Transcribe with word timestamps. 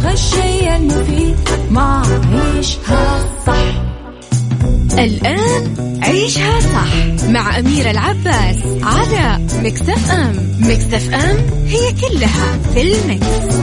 تبغى 0.00 0.12
الشيء 0.12 0.76
المفيد 0.76 1.36
ما 1.70 2.02
عيشها 2.32 3.24
صح 3.46 3.82
الآن 4.98 6.00
عيشها 6.02 6.60
صح 6.60 7.24
مع 7.28 7.58
أميرة 7.58 7.90
العباس 7.90 8.56
على 8.82 9.46
مكتف 9.62 10.10
أم 10.10 10.32
مكتف 10.60 11.14
أم 11.14 11.36
هي 11.66 11.92
كلها 11.92 12.58
في 12.74 12.82
المكس. 12.82 13.54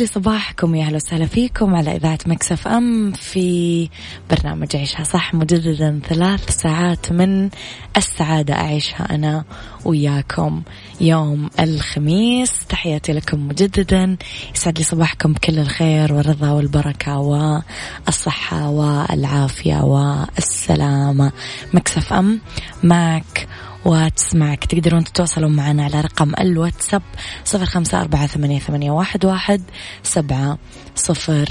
لي 0.00 0.06
صباحكم 0.06 0.74
يا 0.74 0.84
أهلا 0.84 0.96
وسهلا 0.96 1.26
فيكم 1.26 1.74
على 1.74 1.96
إذاعة 1.96 2.18
Mix 2.26 2.68
FM 2.68 3.12
في 3.12 3.88
برنامج 4.30 4.76
عيشها 4.76 5.04
صح 5.04 5.34
مجددا 5.34 6.00
ثلاث 6.08 6.50
ساعات 6.50 7.12
من 7.12 7.50
السعادة 7.96 8.54
أعيشها 8.54 9.14
أنا 9.14 9.44
وياكم 9.84 10.62
يوم 11.00 11.50
الخميس. 11.60 12.52
تحياتي 12.68 13.12
لكم 13.12 13.48
مجددا 13.48 14.16
يسعد 14.54 14.78
لي 14.78 14.84
صباحكم 14.84 15.32
بكل 15.32 15.58
الخير 15.58 16.12
والرضا 16.12 16.50
والبركة 16.50 17.18
والصحة 17.18 18.68
والعافية 18.68 19.82
والسلامة. 19.82 21.32
Mix 21.74 22.12
FM 22.12 22.40
معك 22.82 23.48
وتسمعك. 23.84 24.64
تقدرون 24.64 25.04
تتواصلون 25.04 25.56
معنا 25.56 25.84
على 25.84 26.00
رقم 26.00 26.32
الواتساب 26.40 27.02
صفر 27.44 27.64
خمسة 27.64 28.00
أربعة 28.00 28.26
ثمانية, 28.26 28.58
ثمانية 28.58 28.90
واحد, 28.90 29.24
واحد 29.24 29.62
سبعة 30.02 30.58
صفر 30.94 31.48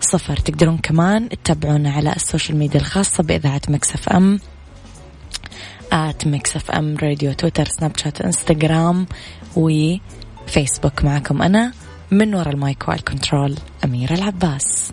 صفر. 0.00 0.36
تقدرون 0.36 0.78
كمان 0.78 1.28
تتابعونا 1.28 1.90
على 1.90 2.12
ال 2.12 2.19
social 2.19 2.58
media 2.58 2.80
الخاصة 2.80 3.22
بإذاعة 3.22 3.62
Mix 3.68 4.08
FM 4.08 4.40
at 5.92 6.26
Mix 6.26 6.70
FM 6.70 6.96
Radio 7.02 7.32
تويتر 7.32 7.64
سناب 7.64 7.96
شات 7.96 8.20
إنستغرام 8.20 9.06
وفيسبوك. 9.56 11.04
معكم 11.04 11.42
أنا 11.42 11.72
من 12.10 12.34
وراء 12.34 12.54
ال 12.54 12.62
mic 12.62 12.88
وال 12.88 13.03
control 13.03 13.54
أميرة 13.84 14.14
العباس. 14.14 14.92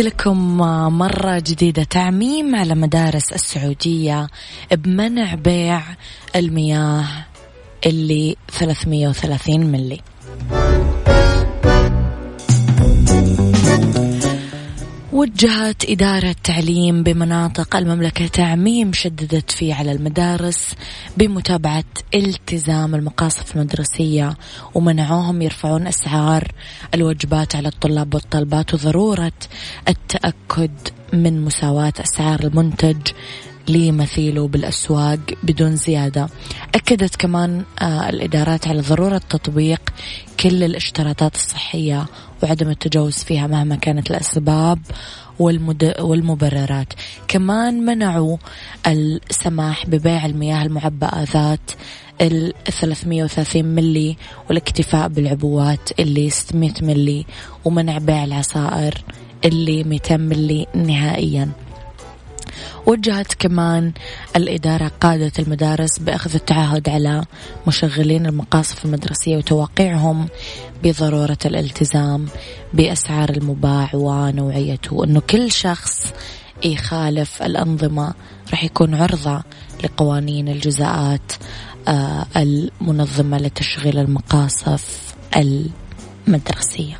لكم 0.00 0.56
مرة 0.98 1.38
جديدة 1.38 1.82
تعميم 1.84 2.56
على 2.56 2.74
مدارس 2.74 3.32
السعودية 3.32 4.28
بمنع 4.72 5.34
بيع 5.34 5.82
المياه 6.36 7.04
اللي 7.86 8.36
330 8.50 9.60
ملي 9.60 10.00
وجهت 15.18 15.90
إدارة 15.90 16.36
تعليم 16.44 17.02
بمناطق 17.02 17.76
المملكة 17.76 18.26
تعميم 18.26 18.92
شددت 18.92 19.50
فيه 19.50 19.74
على 19.74 19.92
المدارس 19.92 20.74
بمتابعة 21.16 21.84
التزام 22.14 22.94
المقاصف 22.94 23.56
المدرسية 23.56 24.36
ومنعوهم 24.74 25.42
يرفعون 25.42 25.86
أسعار 25.86 26.52
الوجبات 26.94 27.56
على 27.56 27.68
الطلاب 27.68 28.14
والطالبات 28.14 28.74
وضرورة 28.74 29.32
التأكد 29.88 30.70
من 31.12 31.44
مساواة 31.44 31.92
أسعار 32.00 32.40
المنتج 32.40 32.96
لمثيله 33.70 34.48
بالأسواق 34.48 35.18
بدون 35.42 35.76
زيادة. 35.76 36.28
أكدت 36.74 37.16
كمان 37.16 37.62
آه 37.82 38.08
الإدارات 38.08 38.68
على 38.68 38.80
ضرورة 38.80 39.18
تطبيق 39.30 39.80
كل 40.40 40.64
الاشتراطات 40.64 41.34
الصحية 41.34 42.06
وعدم 42.42 42.68
التجاوز 42.70 43.14
فيها 43.14 43.46
مهما 43.46 43.76
كانت 43.76 44.10
الأسباب 44.10 44.78
والمد... 45.38 45.94
والمبررات. 46.00 46.92
كمان 47.28 47.84
منعوا 47.84 48.36
السماح 48.86 49.86
ببيع 49.86 50.26
المياه 50.26 50.62
المعبأة 50.62 51.22
ذات 51.22 51.70
ال 52.20 52.52
330 52.70 53.64
ملي 53.64 54.16
والاكتفاء 54.48 55.08
بالعبوات 55.08 56.00
اللي 56.00 56.30
600 56.30 56.72
ملي 56.82 57.26
ومنع 57.64 57.98
بيع 57.98 58.24
العصائر 58.24 58.94
اللي 59.44 59.84
200 59.84 60.16
ملي 60.16 60.66
نهائياً. 60.74 61.67
وجهت 62.88 63.34
كمان 63.34 63.92
الإدارة 64.36 64.90
قادة 65.00 65.32
المدارس 65.38 65.98
بأخذ 65.98 66.34
التعهد 66.34 66.88
على 66.88 67.24
مشغلين 67.66 68.26
المقاصف 68.26 68.84
المدرسية 68.84 69.36
وتوقيعهم 69.36 70.28
بضرورة 70.82 71.38
الالتزام 71.44 72.26
بأسعار 72.74 73.30
المباع 73.30 73.90
ونوعيته 73.94 75.04
أنه 75.04 75.20
كل 75.20 75.52
شخص 75.52 76.12
يخالف 76.64 77.42
الأنظمة 77.42 78.14
راح 78.50 78.64
يكون 78.64 78.94
عرضة 78.94 79.42
لقوانين 79.84 80.48
الجزاءات 80.48 81.32
آه، 81.88 82.26
المنظمة 82.36 83.38
لتشغيل 83.38 83.98
المقاصف 83.98 85.14
المدرسية. 85.36 86.98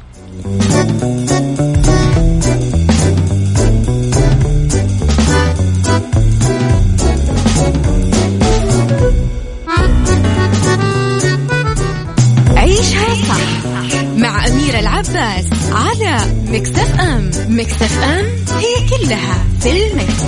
العباس 14.78 15.46
على 15.72 16.18
مكتف 16.48 17.00
أم 17.00 17.30
مكتف 17.48 17.98
أم 18.02 18.26
هي 18.58 18.88
كلها 18.88 19.44
في 19.60 19.70
المكس. 19.70 20.22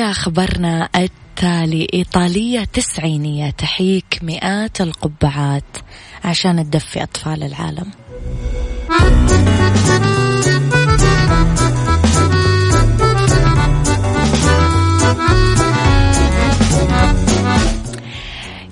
إلى 0.00 0.12
خبرنا 0.12 0.88
التالي. 0.96 1.86
إيطالية 1.94 2.64
تسعينية 2.64 3.50
تحيك 3.50 4.18
مئات 4.22 4.80
القبعات 4.80 5.76
عشان 6.24 6.70
تدفي 6.70 7.02
أطفال 7.02 7.42
العالم. 7.42 7.90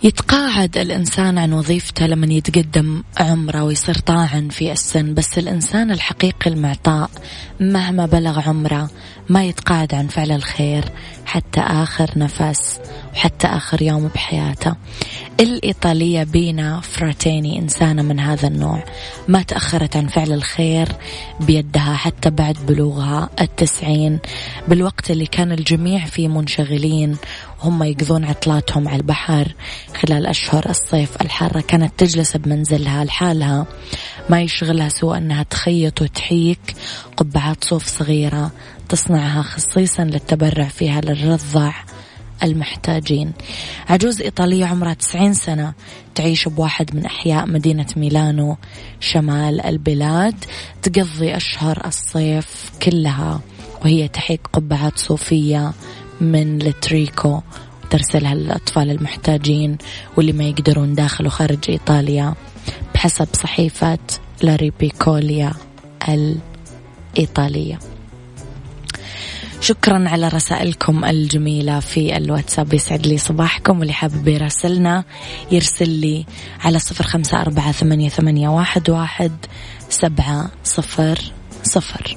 يتقاعد 0.02 0.78
الإنسان 0.78 1.38
عن 1.38 1.52
وظيفته 1.52 2.06
لما 2.06 2.26
يتقدم 2.26 3.02
عمره 3.20 3.64
ويصير 3.64 3.94
طاعن 3.94 4.48
في 4.48 4.72
السن 4.72 5.14
بس 5.14 5.38
الإنسان 5.38 5.90
الحقيقي 5.90 6.50
المعطاء 6.50 7.10
مهما 7.60 8.06
بلغ 8.06 8.48
عمره 8.48 8.90
ما 9.28 9.44
يتقاعد 9.44 9.94
عن 9.94 10.06
فعل 10.06 10.32
الخير 10.32 10.84
حتى 11.26 11.60
آخر 11.60 12.10
نفس 12.16 12.80
وحتى 13.12 13.46
آخر 13.46 13.82
يوم 13.82 14.08
بحياته. 14.08 14.74
الإيطالية 15.40 16.24
بينا 16.24 16.80
فراتيني 16.80 17.58
إنسانة 17.58 18.02
من 18.02 18.20
هذا 18.20 18.48
النوع. 18.48 18.84
ما 19.28 19.42
تأخرت 19.42 19.96
عن 19.96 20.06
فعل 20.06 20.32
الخير 20.32 20.88
بيدها 21.40 21.94
حتى 21.94 22.30
بعد 22.30 22.56
بلوغها 22.68 23.30
التسعين. 23.40 24.18
بالوقت 24.68 25.10
اللي 25.10 25.26
كان 25.26 25.52
الجميع 25.52 26.04
فيه 26.04 26.28
منشغلين 26.28 27.16
وهم 27.58 27.82
يقضون 27.82 28.24
عطلاتهم 28.24 28.88
على 28.88 28.96
البحر 28.96 29.54
خلال 29.94 30.26
أشهر 30.26 30.70
الصيف. 30.70 31.22
الحارة 31.22 31.60
كانت 31.60 31.92
تجلس 31.98 32.36
بمنزلها 32.36 33.04
لحالها 33.04 33.66
ما 34.30 34.42
يشغلها 34.42 34.88
سوى 34.88 35.18
أنها 35.18 35.42
تخيط 35.42 36.02
وتحيك 36.02 36.74
قبعات 37.16 37.64
صوف 37.64 37.86
صغيرة 37.86 38.50
تصنعها 38.88 39.42
خصيصا 39.42 40.04
للتبرع 40.04 40.64
فيها 40.64 41.00
للرضع 41.00 41.72
المحتاجين. 42.42 43.32
عجوز 43.88 44.22
إيطالية 44.22 44.66
عمرها 44.66 44.94
90 44.94 45.34
سنة 45.34 45.72
تعيش 46.14 46.48
بواحد 46.48 46.96
من 46.96 47.04
أحياء 47.04 47.46
مدينة 47.46 47.86
ميلانو 47.96 48.56
شمال 49.00 49.60
البلاد 49.60 50.44
تقضي 50.82 51.36
أشهر 51.36 51.86
الصيف 51.86 52.70
كلها 52.82 53.40
وهي 53.84 54.08
تحيك 54.08 54.40
قبعات 54.52 54.98
صوفية 54.98 55.72
من 56.20 56.62
التريكو 56.62 57.40
ترسلها 57.90 58.34
للأطفال 58.34 58.90
المحتاجين 58.90 59.78
واللي 60.16 60.32
ما 60.32 60.44
يقدرون 60.44 60.94
داخل 60.94 61.26
وخارج 61.26 61.58
إيطاليا 61.68 62.34
بحسب 62.94 63.28
صحيفة 63.32 63.98
لاريبيكوليا 64.42 65.52
الإيطالية. 66.08 67.78
شكرا 69.60 70.08
على 70.08 70.28
رسائلكم 70.28 71.04
الجميلة 71.04 71.80
في 71.80 72.16
الواتساب 72.16 72.74
يسعد 72.74 73.06
لي 73.06 73.18
صباحكم 73.18 73.78
واللي 73.78 73.92
حابب 73.92 74.28
يراسلنا 74.28 75.04
يرسل 75.50 75.90
لي 75.90 76.26
على 76.64 76.78
صفر 76.78 77.04
خمسة 77.04 77.40
أربعة 77.40 77.72
ثمانية, 77.72 78.08
ثمانية 78.08 78.48
واحد, 78.48 78.90
واحد 78.90 79.32
سبعة 79.90 80.50
صفر 80.64 81.18
صفر. 81.62 82.16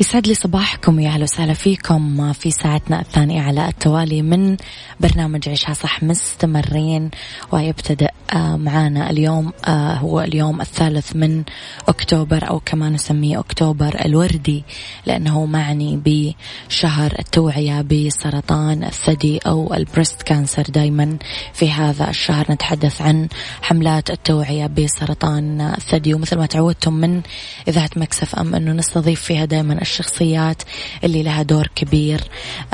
يسعد 0.00 0.26
لي 0.26 0.34
صباحكم 0.34 1.00
يا 1.00 1.08
أهلا 1.08 1.22
وسهلا 1.22 1.52
فيكم 1.52 2.32
في 2.32 2.50
ساعتنا 2.50 3.00
الثانية 3.00 3.42
على 3.42 3.68
التوالي 3.68 4.22
من 4.22 4.56
برنامج 5.00 5.48
عيشها 5.48 5.74
صح 5.74 6.02
مستمرين 6.02 7.10
ويبتدأ 7.52 8.08
آه، 8.32 8.56
معانا 8.56 9.10
اليوم 9.10 9.52
آه، 9.66 9.94
هو 9.94 10.20
اليوم 10.20 10.60
الثالث 10.60 11.16
من 11.16 11.44
أكتوبر 11.88 12.48
أو 12.48 12.60
كما 12.64 12.90
نسميه 12.90 13.40
أكتوبر 13.40 14.04
الوردي 14.04 14.64
لأنه 15.06 15.46
معني 15.46 16.00
بشهر 16.04 17.14
التوعية 17.18 17.82
بسرطان 17.82 18.84
الثدي 18.84 19.38
أو 19.38 19.74
ال 19.74 19.81
breast 19.81 20.22
cancer 20.22 20.62
دايما. 20.62 21.16
في 21.52 21.70
هذا 21.70 22.10
الشهر 22.10 22.52
نتحدث 22.52 23.02
عن 23.02 23.28
حملات 23.62 24.10
التوعية 24.10 24.66
بسرطان 24.66 25.60
الثدي 25.60 26.14
ومثل 26.14 26.38
ما 26.38 26.46
تعودتم 26.46 26.92
من 26.92 27.22
إذاعة 27.68 27.90
Mix 27.96 28.36
FM 28.36 28.54
أنه 28.54 28.72
نستضيف 28.72 29.20
فيها 29.20 29.44
دايما 29.44 29.82
الشخصيات 29.86 30.62
اللي 31.04 31.22
لها 31.22 31.42
دور 31.42 31.66
كبير 31.74 32.20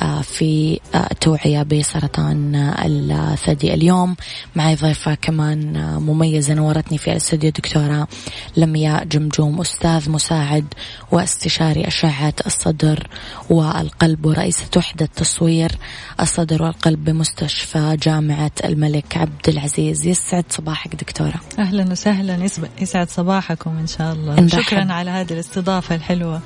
آه، 0.00 0.21
في 0.21 0.81
التوعية 0.95 1.62
بسرطان 1.62 2.54
الثدي 2.54 3.75
اليوم. 3.75 4.16
معي 4.57 4.75
ضيفة 4.75 5.14
كمان 5.14 5.73
مميزة 5.97 6.54
نورتني 6.54 6.99
في 6.99 7.11
الاستوديو 7.11 7.50
دكتورة 7.50 8.09
لمياء 8.57 9.04
جمجوم 9.04 9.61
أستاذ 9.61 10.11
مساعد 10.11 10.66
واستشاري 11.12 11.87
أشعة 11.87 12.35
الصدر 12.47 13.09
والقلب 13.50 14.26
ورئيسة 14.26 14.71
وحدة 14.76 15.07
تصوير 15.07 15.73
الصدر 16.21 16.62
والقلب 16.62 17.04
بمستشفى 17.04 17.97
جامعة 18.02 18.50
الملك 18.64 19.16
عبد 19.16 19.49
العزيز. 19.49 20.07
يسعد 20.07 20.45
صباحك 20.50 20.95
دكتورة. 20.95 21.40
أهلا 21.59 21.92
وسهلا. 21.92 22.49
يسعد 22.81 23.09
صباحكم 23.09 23.71
إن 23.71 23.87
شاء 23.87 24.12
الله. 24.12 24.47
شكرا 24.47 24.92
على 24.92 25.11
هذه 25.11 25.33
الاستضافة 25.33 25.95
الحلوة. 25.95 26.40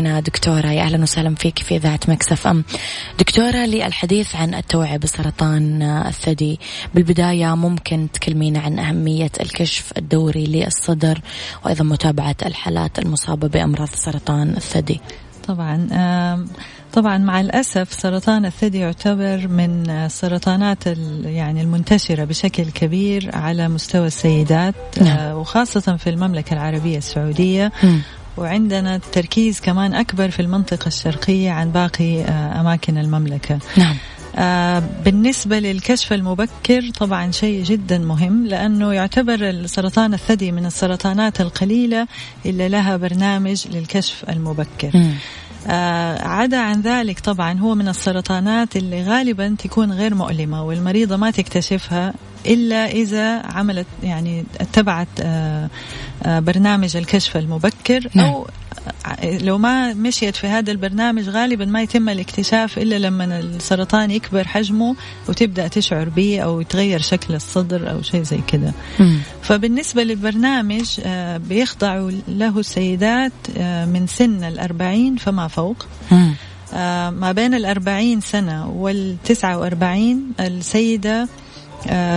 نورتينا 0.00 0.20
دكتورة 0.20 0.66
يا 0.66 0.82
أهلا 0.82 1.02
وسهلا 1.02 1.34
فيك 1.34 1.58
في 1.58 1.76
إذاعة 1.76 2.00
مكسف 2.08 2.46
أم. 2.46 2.64
دكتورة 3.18 3.66
للحديث 3.66 4.36
عن 4.36 4.54
التوعية 4.54 4.96
بسرطان 4.96 5.82
الثدي. 5.82 6.60
بالبداية 6.94 7.54
ممكن 7.54 8.08
تكلمينا 8.12 8.60
عن 8.60 8.78
أهمية 8.78 9.30
الكشف 9.40 9.92
الدوري 9.96 10.46
للصدر 10.46 11.20
وأيضا 11.64 11.84
متابعة 11.84 12.36
الحالات 12.46 12.98
المصابة 12.98 13.48
بأمراض 13.48 13.88
سرطان 13.88 14.56
الثدي. 14.56 15.00
طبعا 15.48 15.86
طبعا 16.92 17.18
مع 17.18 17.40
الأسف 17.40 17.92
سرطان 17.92 18.44
الثدي 18.46 18.78
يعتبر 18.78 19.48
من 19.48 19.90
السرطانات 19.90 20.86
يعني 21.24 21.60
المنتشرة 21.60 22.24
بشكل 22.24 22.64
كبير 22.64 23.30
على 23.36 23.68
مستوى 23.68 24.06
السيدات. 24.06 24.74
نعم. 25.00 25.16
آه، 25.16 25.36
وخاصة 25.36 25.96
في 25.96 26.10
المملكة 26.10 26.54
العربية 26.54 26.98
السعودية. 26.98 27.72
وعندنا 28.40 29.00
تركيز 29.12 29.60
كمان 29.60 29.94
أكبر 29.94 30.30
في 30.30 30.42
المنطقة 30.42 30.86
الشرقية 30.88 31.50
عن 31.50 31.70
باقي 31.70 32.22
آه، 32.22 32.60
أماكن 32.60 32.98
المملكة. 32.98 33.58
نعم. 33.76 33.96
آه 34.36 34.82
بالنسبة 35.04 35.58
للكشف 35.58 36.12
المبكر 36.12 36.90
طبعا 36.98 37.30
شيء 37.30 37.64
جدا 37.64 37.98
مهم 37.98 38.46
لأنه 38.46 38.92
يعتبر 38.92 39.66
سرطان 39.66 40.14
الثدي 40.14 40.52
من 40.52 40.66
السرطانات 40.66 41.40
القليلة 41.40 42.06
اللي 42.46 42.68
لها 42.68 42.96
برنامج 42.96 43.68
للكشف 43.68 44.24
المبكر. 44.28 44.90
م. 44.94 45.14
آه 45.66 46.22
عدا 46.22 46.58
عن 46.58 46.80
ذلك 46.80 47.20
طبعا 47.20 47.58
هو 47.58 47.74
من 47.74 47.88
السرطانات 47.88 48.76
اللي 48.76 49.02
غالبا 49.02 49.56
تكون 49.58 49.92
غير 49.92 50.14
مؤلمة 50.14 50.64
والمريضة 50.64 51.16
ما 51.16 51.30
تكتشفها 51.30 52.14
إلا 52.46 52.86
إذا 52.90 53.38
عملت 53.38 53.86
يعني 54.02 54.44
اتبعت 54.60 55.08
آه 55.20 55.70
آه 56.22 56.40
برنامج 56.40 56.96
الكشف 56.96 57.36
المبكر 57.36 58.08
نعم. 58.14 58.26
أو 58.26 58.46
لو 59.22 59.58
ما 59.58 59.94
مشيت 59.94 60.36
في 60.36 60.46
هذا 60.46 60.72
البرنامج 60.72 61.28
غالبا 61.28 61.64
ما 61.64 61.82
يتم 61.82 62.08
الاكتشاف 62.08 62.78
إلا 62.78 62.98
لما 62.98 63.38
السرطان 63.40 64.10
يكبر 64.10 64.48
حجمه 64.48 64.96
وتبدأ 65.28 65.68
تشعر 65.68 66.08
به 66.08 66.40
أو 66.40 66.60
يتغير 66.60 67.00
شكل 67.00 67.34
الصدر 67.34 67.90
أو 67.90 68.02
شيء 68.02 68.22
زي 68.22 68.40
كذا. 68.46 68.72
فبالنسبة 69.42 70.02
للبرنامج 70.02 71.00
آه، 71.04 71.36
بيخضع 71.36 72.10
له 72.28 72.58
السيدات 72.58 73.32
آه، 73.56 73.84
من 73.84 74.06
سن 74.06 74.44
الأربعين 74.44 75.16
فما 75.16 75.48
فوق. 75.48 75.86
آه، 76.74 77.10
ما 77.10 77.32
بين 77.32 77.54
الأربعين 77.54 78.20
سنة 78.20 78.70
والتسعة 78.70 79.58
وأربعين 79.58 80.32
السيدة 80.40 81.22
آه 81.22 81.28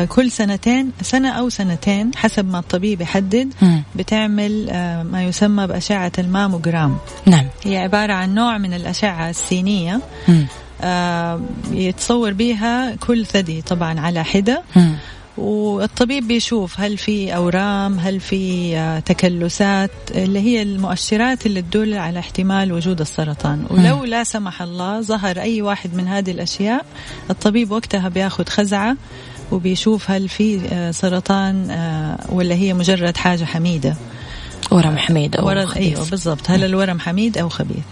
كل 0.09 0.31
سنتين 0.31 0.91
سنة 1.01 1.29
أو 1.29 1.49
سنتين 1.49 2.11
حسب 2.15 2.51
ما 2.51 2.59
الطبيب 2.59 3.01
يحدد 3.01 3.53
بتعمل 3.95 4.69
آه 4.69 5.03
ما 5.03 5.23
يسمى 5.23 5.67
بأشعة 5.67 6.11
الماموجرام. 6.19 6.97
نعم. 7.25 7.45
هي 7.63 7.77
عبارة 7.77 8.13
عن 8.13 8.35
نوع 8.35 8.57
من 8.57 8.73
الأشعة 8.73 9.29
السينية 9.29 10.01
آه 10.81 11.41
يتصور 11.71 12.33
بها 12.33 12.95
كل 12.95 13.25
ثدي 13.25 13.61
طبعا 13.61 13.99
على 13.99 14.23
حدة. 14.23 14.63
والطبيب 15.37 16.27
بيشوف 16.27 16.79
هل 16.79 16.97
في 16.97 17.35
أورام 17.35 17.99
هل 17.99 18.19
في 18.19 18.77
آه، 18.77 18.99
تكلسات 18.99 19.91
اللي 20.11 20.39
هي 20.39 20.61
المؤشرات 20.61 21.45
اللي 21.45 21.61
تدل 21.61 21.93
على 21.93 22.19
احتمال 22.19 22.71
وجود 22.73 23.01
السرطان. 23.01 23.65
ولو 23.69 24.03
لا 24.03 24.23
سمح 24.23 24.61
الله 24.61 25.01
ظهر 25.01 25.39
أي 25.39 25.61
واحد 25.61 25.95
من 25.95 26.07
هذه 26.07 26.31
الأشياء 26.31 26.85
الطبيب 27.29 27.71
وقتها 27.71 28.09
بياخذ 28.09 28.45
خزعة 28.49 28.97
وبيشوف 29.51 30.11
هل 30.11 30.29
في 30.29 30.59
آه، 30.71 30.91
سرطان 30.91 31.71
آه، 31.71 32.19
ولا 32.29 32.55
هي 32.55 32.73
مجرد 32.73 33.17
حاجة 33.17 33.43
حميدة. 33.45 33.95
ورم 34.71 34.97
حميد 34.97 35.35
أو 35.35 35.47
ورم 35.47 35.65
خبيث. 35.65 35.97
أيوة 35.97 36.09
بالضبط. 36.09 36.49
هل 36.49 36.63
الورم 36.63 36.99
حميد 36.99 37.37
أو 37.37 37.49
خبيث. 37.49 37.83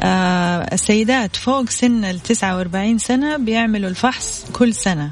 آه 0.00 0.74
السيدات 0.74 1.36
فوق 1.36 1.70
سن 1.70 2.04
ال 2.04 2.20
49 2.20 2.98
سنة 2.98 3.36
بيعملوا 3.36 3.90
الفحص 3.90 4.44
كل 4.52 4.74
سنة. 4.74 5.10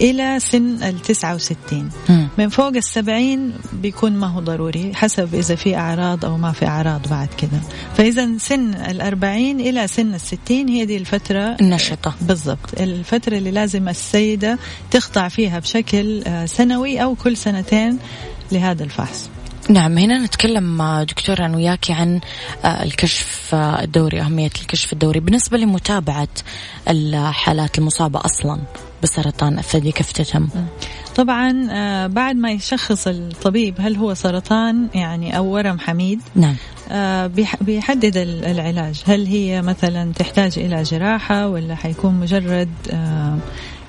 إلى 0.00 0.40
سن 0.40 0.82
ال 0.82 1.02
69 1.02 1.90
من 2.38 2.48
فوق 2.48 2.76
السبعين 2.76 3.52
بيكون 3.72 4.12
ما 4.12 4.26
هو 4.26 4.40
ضروري 4.40 4.94
حسب 4.94 5.34
إذا 5.34 5.54
في 5.54 5.76
أعراض 5.76 6.24
أو 6.24 6.36
ما 6.36 6.52
في 6.52 6.66
أعراض 6.66 7.08
بعد 7.10 7.28
كذا 7.38 7.60
فإذا 7.96 8.38
سن 8.38 8.74
الأربعين 8.74 9.60
إلى 9.60 9.86
سن 9.86 10.14
الستين 10.14 10.68
هي 10.68 10.84
دي 10.84 10.96
الفترة 10.96 11.56
النشطة. 11.60 12.14
بالضبط. 12.20 12.80
الفترة 12.80 13.36
اللي 13.38 13.50
لازم 13.50 13.88
السيدة 13.88 14.58
تخضع 14.90 15.28
فيها 15.28 15.58
بشكل 15.58 16.22
آه، 16.26 16.46
سنوي 16.46 17.02
أو 17.02 17.14
كل 17.14 17.36
سنتين 17.36 17.98
لهذا 18.52 18.84
الفحص. 18.84 19.30
نعم 19.68 19.98
هنا 19.98 20.18
نتكلم 20.18 20.82
دكتور 21.02 21.42
عن 21.42 21.54
وياكي 21.54 21.92
عن 21.92 22.20
آه، 22.64 22.82
الكشف 22.82 23.54
آه، 23.54 23.82
الدوري 23.82 24.20
أهمية 24.20 24.50
الكشف 24.62 24.92
الدوري 24.92 25.20
بالنسبة 25.20 25.58
لمتابعة 25.58 26.28
الحالات 26.88 27.78
المصابة 27.78 28.20
أصلا 28.24 28.58
بسرطان 29.02 29.58
الثدي 29.58 29.92
كيف 29.92 30.12
تتم؟ 30.12 30.48
طبعا 31.16 31.68
آه، 31.70 32.06
بعد 32.06 32.36
ما 32.36 32.50
يشخص 32.50 33.06
الطبيب 33.06 33.74
هل 33.78 33.96
هو 33.96 34.14
سرطان 34.14 34.88
يعني 34.94 35.36
أو 35.36 35.46
ورم 35.46 35.78
حميد 35.78 36.20
نعم. 36.34 36.56
بيحدد 37.60 38.16
العلاج. 38.16 39.02
هل 39.06 39.26
هي 39.26 39.62
مثلا 39.62 40.12
تحتاج 40.12 40.58
إلى 40.58 40.82
جراحة 40.82 41.48
ولا 41.48 41.74
حيكون 41.74 42.14
مجرد 42.14 42.68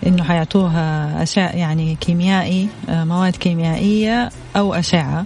إنه 0.05 0.23
حيعطوها 0.23 1.23
اشعه 1.23 1.49
يعني 1.55 1.95
كيميائي 2.01 2.69
آه، 2.89 3.03
مواد 3.03 3.35
كيميائية 3.35 4.29
أو 4.55 4.73
أشعة. 4.73 5.25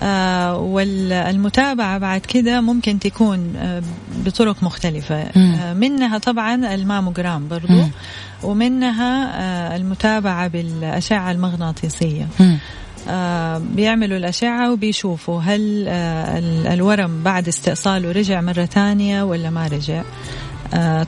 آه 0.00 0.56
والمتابعة 0.56 1.98
بعد 1.98 2.20
كده 2.20 2.60
ممكن 2.60 2.98
تكون 2.98 3.52
آه 3.56 3.82
بطرق 4.26 4.62
مختلفة. 4.62 5.16
آه 5.16 5.72
منها 5.72 6.18
طبعا 6.18 6.74
الماموجرام 6.74 7.48
برضو 7.48 7.72
مم. 7.72 7.90
ومنها 8.42 9.40
آه 9.40 9.76
المتابعة 9.76 10.48
بالأشعة 10.48 11.30
المغناطيسية. 11.30 12.26
آه 13.08 13.58
بيعملوا 13.58 14.18
الأشعة 14.18 14.72
وبيشوفوا 14.72 15.40
هل 15.40 15.84
آه 15.88 16.38
الورم 16.74 17.22
بعد 17.22 17.48
استئصاله 17.48 18.12
رجع 18.12 18.40
مرة 18.40 18.64
ثانية 18.64 19.22
ولا 19.22 19.50
ما 19.50 19.66
رجع. 19.66 20.02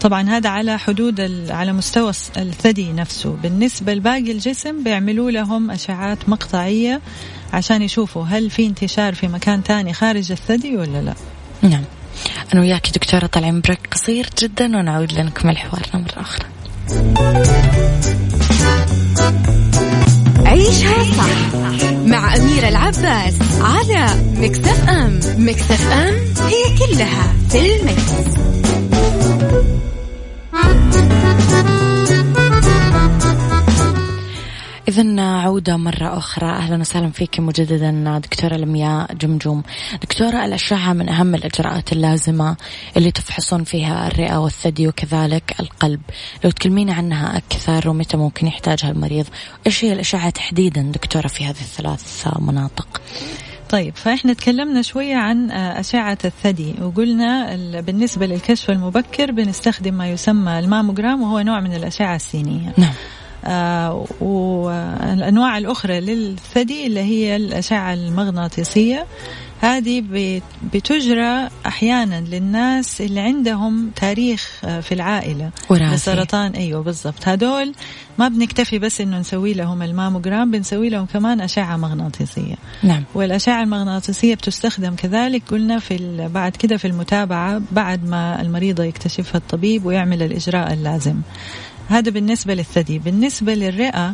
طبعا 0.00 0.28
هذا 0.28 0.48
على 0.48 0.78
حدود 0.78 1.20
على 1.50 1.72
مستوى 1.72 2.12
الثدي 2.36 2.92
نفسه. 2.92 3.36
بالنسبة 3.42 3.94
لباقي 3.94 4.32
الجسم 4.32 4.82
بيعملوا 4.84 5.30
لهم 5.30 5.70
أشعات 5.70 6.28
مقطعية 6.28 7.00
عشان 7.52 7.82
يشوفوا 7.82 8.24
هل 8.24 8.50
في 8.50 8.66
انتشار 8.66 9.14
في 9.14 9.28
مكان 9.28 9.62
تاني 9.62 9.92
خارج 9.92 10.32
الثدي 10.32 10.76
ولا 10.76 11.02
لا. 11.02 11.14
نعم. 11.62 11.84
أنا 12.54 12.60
وياك 12.60 12.90
دكتورة 12.94 13.26
طالعين 13.26 13.60
بريك 13.60 13.88
قصير 13.92 14.28
جدا 14.38 14.64
ونعود 14.78 15.12
لنكمل 15.12 15.58
حوارنا 15.58 15.94
مرة 15.94 16.20
أخرى. 16.20 16.46
عيشها 20.46 21.04
صح 21.04 21.54
مع 22.06 22.36
أميرة 22.36 22.68
العباس 22.68 23.34
على 23.60 24.22
مكتف 24.36 24.88
أم. 24.88 25.20
مكتف 25.38 25.92
أم 25.92 26.14
هي 26.48 26.78
كلها 26.78 27.34
في 27.50 27.76
المكس. 27.76 28.59
إذا 34.90 35.20
عودة 35.20 35.76
مرة 35.76 36.18
أخرى. 36.18 36.50
أهلا 36.50 36.80
وسهلا 36.80 37.10
فيك 37.10 37.40
مجددا 37.40 38.18
دكتورة 38.18 38.54
لمياء 38.54 39.14
جمجوم. 39.14 39.62
دكتورة 40.02 40.44
الأشعة 40.44 40.92
من 40.92 41.08
أهم 41.08 41.34
الإجراءات 41.34 41.92
اللازمة 41.92 42.56
اللي 42.96 43.10
تفحصون 43.10 43.64
فيها 43.64 44.06
الرئة 44.06 44.36
والثدي 44.36 44.88
وكذلك 44.88 45.54
القلب. 45.60 46.00
لو 46.44 46.50
تكلمينا 46.50 46.94
عنها 46.94 47.36
أكثر 47.36 47.88
ومتى 47.88 48.16
ممكن 48.16 48.46
يحتاجها 48.46 48.90
المريض 48.90 49.26
إيش 49.66 49.84
هي 49.84 49.92
الأشعة 49.92 50.30
تحديدا 50.30 50.82
دكتورة 50.82 51.28
في 51.28 51.44
هذه 51.44 51.50
الثلاث 51.50 52.26
مناطق؟ 52.40 53.00
طيب 53.70 53.96
فإحنا 53.96 54.32
تكلمنا 54.32 54.82
شوية 54.82 55.16
عن 55.16 55.50
آه، 55.50 55.80
أشعة 55.80 56.18
الثدي 56.24 56.74
وقلنا 56.82 57.56
بالنسبة 57.80 58.26
للكشف 58.26 58.70
المبكر 58.70 59.32
بنستخدم 59.32 59.94
ما 59.94 60.10
يسمى 60.10 60.58
الماموجرام 60.58 61.22
وهو 61.22 61.40
نوع 61.40 61.60
من 61.60 61.74
الأشعة 61.74 62.16
السينية. 62.16 62.72
نعم. 62.78 62.92
آه 63.44 64.06
والأنواع 64.20 65.58
الأخرى 65.58 66.00
للثدي 66.00 66.86
اللي 66.86 67.00
هي 67.00 67.36
الأشعة 67.36 67.94
المغناطيسية 67.94 69.06
هذه 69.60 70.04
بتجرى 70.72 71.48
أحيانا 71.66 72.20
للناس 72.20 73.00
اللي 73.00 73.20
عندهم 73.20 73.90
تاريخ 73.96 74.60
آه، 74.64 74.80
في 74.80 74.92
العائلة. 74.92 75.50
وراثي. 75.70 75.94
لسرطان 75.94 76.52
أيوه 76.52 76.82
بالضبط. 76.82 77.28
هدول 77.28 77.74
ما 78.18 78.28
بنكتفي 78.28 78.78
بس 78.78 79.00
إنه 79.00 79.18
نسوي 79.18 79.54
لهم 79.54 79.82
الماموجرام 79.82 80.50
بنسوي 80.50 80.88
لهم 80.88 81.06
كمان 81.06 81.40
أشعة 81.40 81.76
مغناطيسية. 81.76 82.54
نعم. 82.82 83.04
والأشعة 83.14 83.62
المغناطيسية 83.62 84.34
بتستخدم 84.34 84.94
كذلك 84.94 85.42
قلنا 85.50 85.78
في 85.78 86.28
بعد 86.34 86.56
كده 86.56 86.76
في 86.76 86.86
المتابعة 86.86 87.62
بعد 87.72 88.08
ما 88.08 88.42
المريضه 88.42 88.84
يكتشفها 88.84 89.38
الطبيب 89.38 89.86
ويعمل 89.86 90.22
الإجراء 90.22 90.72
اللازم. 90.72 91.16
هذا 91.88 92.10
بالنسبة 92.10 92.54
للثدي. 92.54 92.98
بالنسبة 92.98 93.54
للرئة 93.54 94.12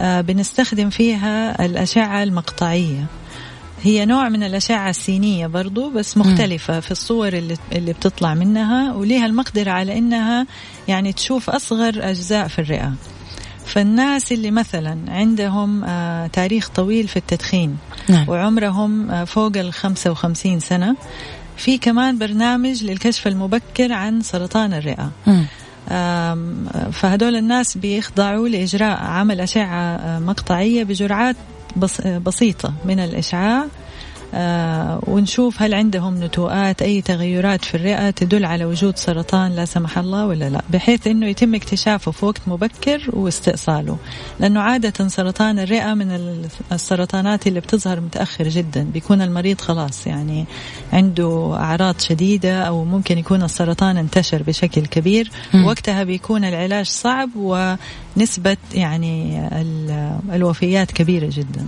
آه، 0.00 0.20
بنستخدم 0.20 0.90
فيها 0.90 1.64
الأشعة 1.64 2.22
المقطعية. 2.22 3.06
هي 3.82 4.06
نوع 4.06 4.28
من 4.28 4.42
الأشعة 4.42 4.90
السينية 4.90 5.46
برضو 5.46 5.90
بس 5.90 6.16
مختلفة 6.16 6.80
في 6.80 6.90
الصور 6.90 7.32
اللي, 7.32 7.56
اللي 7.72 7.92
بتطلع 7.92 8.34
منها 8.34 8.94
وليها 8.94 9.26
المقدرة 9.26 9.70
على 9.70 9.98
أنها 9.98 10.46
يعني 10.88 11.12
تشوف 11.12 11.50
أصغر 11.50 11.92
أجزاء 11.96 12.48
في 12.48 12.58
الرئة. 12.58 12.92
فالناس 13.66 14.32
اللي 14.32 14.50
مثلا 14.50 14.98
عندهم 15.08 15.84
آه 15.84 16.26
تاريخ 16.26 16.68
طويل 16.68 17.08
في 17.08 17.16
التدخين 17.16 17.76
نعم. 18.08 18.28
وعمرهم 18.28 19.10
آه 19.10 19.24
فوق 19.24 19.56
ال 19.56 19.72
55 19.72 20.60
سنة 20.60 20.96
في 21.56 21.78
كمان 21.78 22.18
برنامج 22.18 22.84
للكشف 22.84 23.26
المبكر 23.26 23.92
عن 23.92 24.22
سرطان 24.22 24.72
الرئة. 24.72 25.10
فهدول 26.92 27.36
الناس 27.36 27.78
بيخضعوا 27.78 28.48
لإجراء 28.48 28.98
عمل 29.02 29.40
أشعة 29.40 29.96
آه، 29.96 30.18
مقطعية 30.18 30.84
بجرعات 30.84 31.36
بسيطة 32.24 32.72
من 32.84 33.00
الإشعاع. 33.00 33.66
آه 34.34 35.00
ونشوف 35.06 35.62
هل 35.62 35.74
عندهم 35.74 36.24
نتوءات 36.24 36.82
أي 36.82 37.00
تغيرات 37.02 37.64
في 37.64 37.74
الرئة 37.74 38.10
تدل 38.10 38.44
على 38.44 38.64
وجود 38.64 38.96
سرطان 38.96 39.52
لا 39.52 39.64
سمح 39.64 39.98
الله 39.98 40.26
ولا 40.26 40.50
لا. 40.50 40.62
بحيث 40.70 41.06
أنه 41.06 41.26
يتم 41.26 41.54
اكتشافه 41.54 42.12
في 42.12 42.24
وقت 42.24 42.40
مبكر 42.46 43.02
واستئصاله. 43.12 43.98
لأنه 44.40 44.60
عادة 44.60 45.08
سرطان 45.08 45.58
الرئة 45.58 45.94
من 45.94 46.40
السرطانات 46.72 47.46
اللي 47.46 47.60
بتظهر 47.60 48.00
متأخر 48.00 48.48
جدا. 48.48 48.82
بيكون 48.82 49.22
المريض 49.22 49.60
خلاص 49.60 50.06
يعني 50.06 50.46
عنده 50.92 51.56
أعراض 51.56 52.00
شديدة 52.00 52.62
أو 52.62 52.84
ممكن 52.84 53.18
يكون 53.18 53.42
السرطان 53.42 53.96
انتشر 53.96 54.42
بشكل 54.42 54.86
كبير. 54.86 55.30
وقتها 55.64 56.04
بيكون 56.04 56.44
العلاج 56.44 56.86
صعب 56.86 57.28
ونسبة 58.18 58.56
يعني 58.74 59.48
الوفيات 60.32 60.92
كبيرة 60.92 61.30
جدا. 61.32 61.66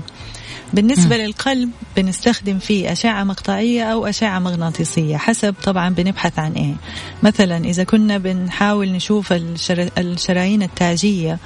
بالنسبة 0.72 1.16
م. 1.16 1.20
للقلب 1.20 1.70
بنستخدم 1.96 2.58
فيه 2.58 2.92
أشعة 2.92 3.24
مقطعية 3.24 3.84
أو 3.84 4.06
أشعة 4.06 4.38
مغناطيسية 4.38 5.16
حسب 5.16 5.54
طبعا 5.64 5.88
بنبحث 5.88 6.38
عن 6.38 6.52
إيه. 6.52 6.74
مثلا 7.22 7.56
إذا 7.64 7.84
كنا 7.84 8.18
بنحاول 8.18 8.92
نشوف 8.92 9.32
الشر... 9.32 9.88
الشرايين 9.98 10.62
التاجية 10.62 11.38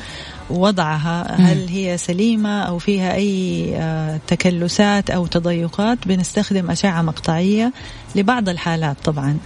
وضعها 0.51 1.33
هل 1.41 1.69
هي 1.69 1.99
سليمة 1.99 2.63
أو 2.63 2.79
فيها 2.79 3.15
أي 3.15 3.71
آه، 3.77 4.21
تكلسات 4.27 5.11
أو 5.11 5.27
تضيقات 5.27 5.99
بنستخدم 6.07 6.71
أشعة 6.71 7.03
مقطعية 7.03 7.73
لبعض 8.15 8.49
الحالات 8.49 8.97
طبعا. 9.05 9.39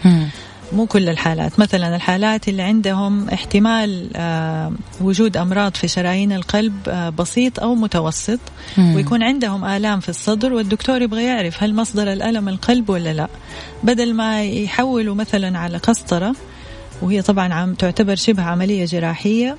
مو 0.72 0.86
كل 0.86 1.08
الحالات 1.08 1.58
مثلا 1.60 1.96
الحالات 1.96 2.48
اللي 2.48 2.62
عندهم 2.62 3.28
احتمال 3.28 4.10
آه، 4.16 4.72
وجود 5.00 5.36
أمراض 5.36 5.74
في 5.74 5.88
شرايين 5.88 6.32
القلب 6.32 6.74
آه، 6.88 7.08
بسيط 7.08 7.60
أو 7.60 7.74
متوسط 7.74 8.40
مم. 8.78 8.94
ويكون 8.94 9.22
عندهم 9.22 9.64
آلام 9.64 10.00
في 10.00 10.08
الصدر 10.08 10.52
والدكتور 10.52 11.02
يبغى 11.02 11.24
يعرف 11.24 11.62
هل 11.62 11.74
مصدر 11.74 12.12
الألم 12.12 12.48
القلب 12.48 12.90
ولا 12.90 13.12
لا 13.12 13.28
بدل 13.82 14.14
ما 14.14 14.44
يحولوا 14.44 15.14
مثلا 15.14 15.58
على 15.58 15.78
قسطرة 15.78 16.34
وهي 17.02 17.22
طبعا 17.22 17.54
عم 17.54 17.74
تعتبر 17.74 18.14
شبه 18.14 18.42
عملية 18.42 18.84
جراحية 18.84 19.56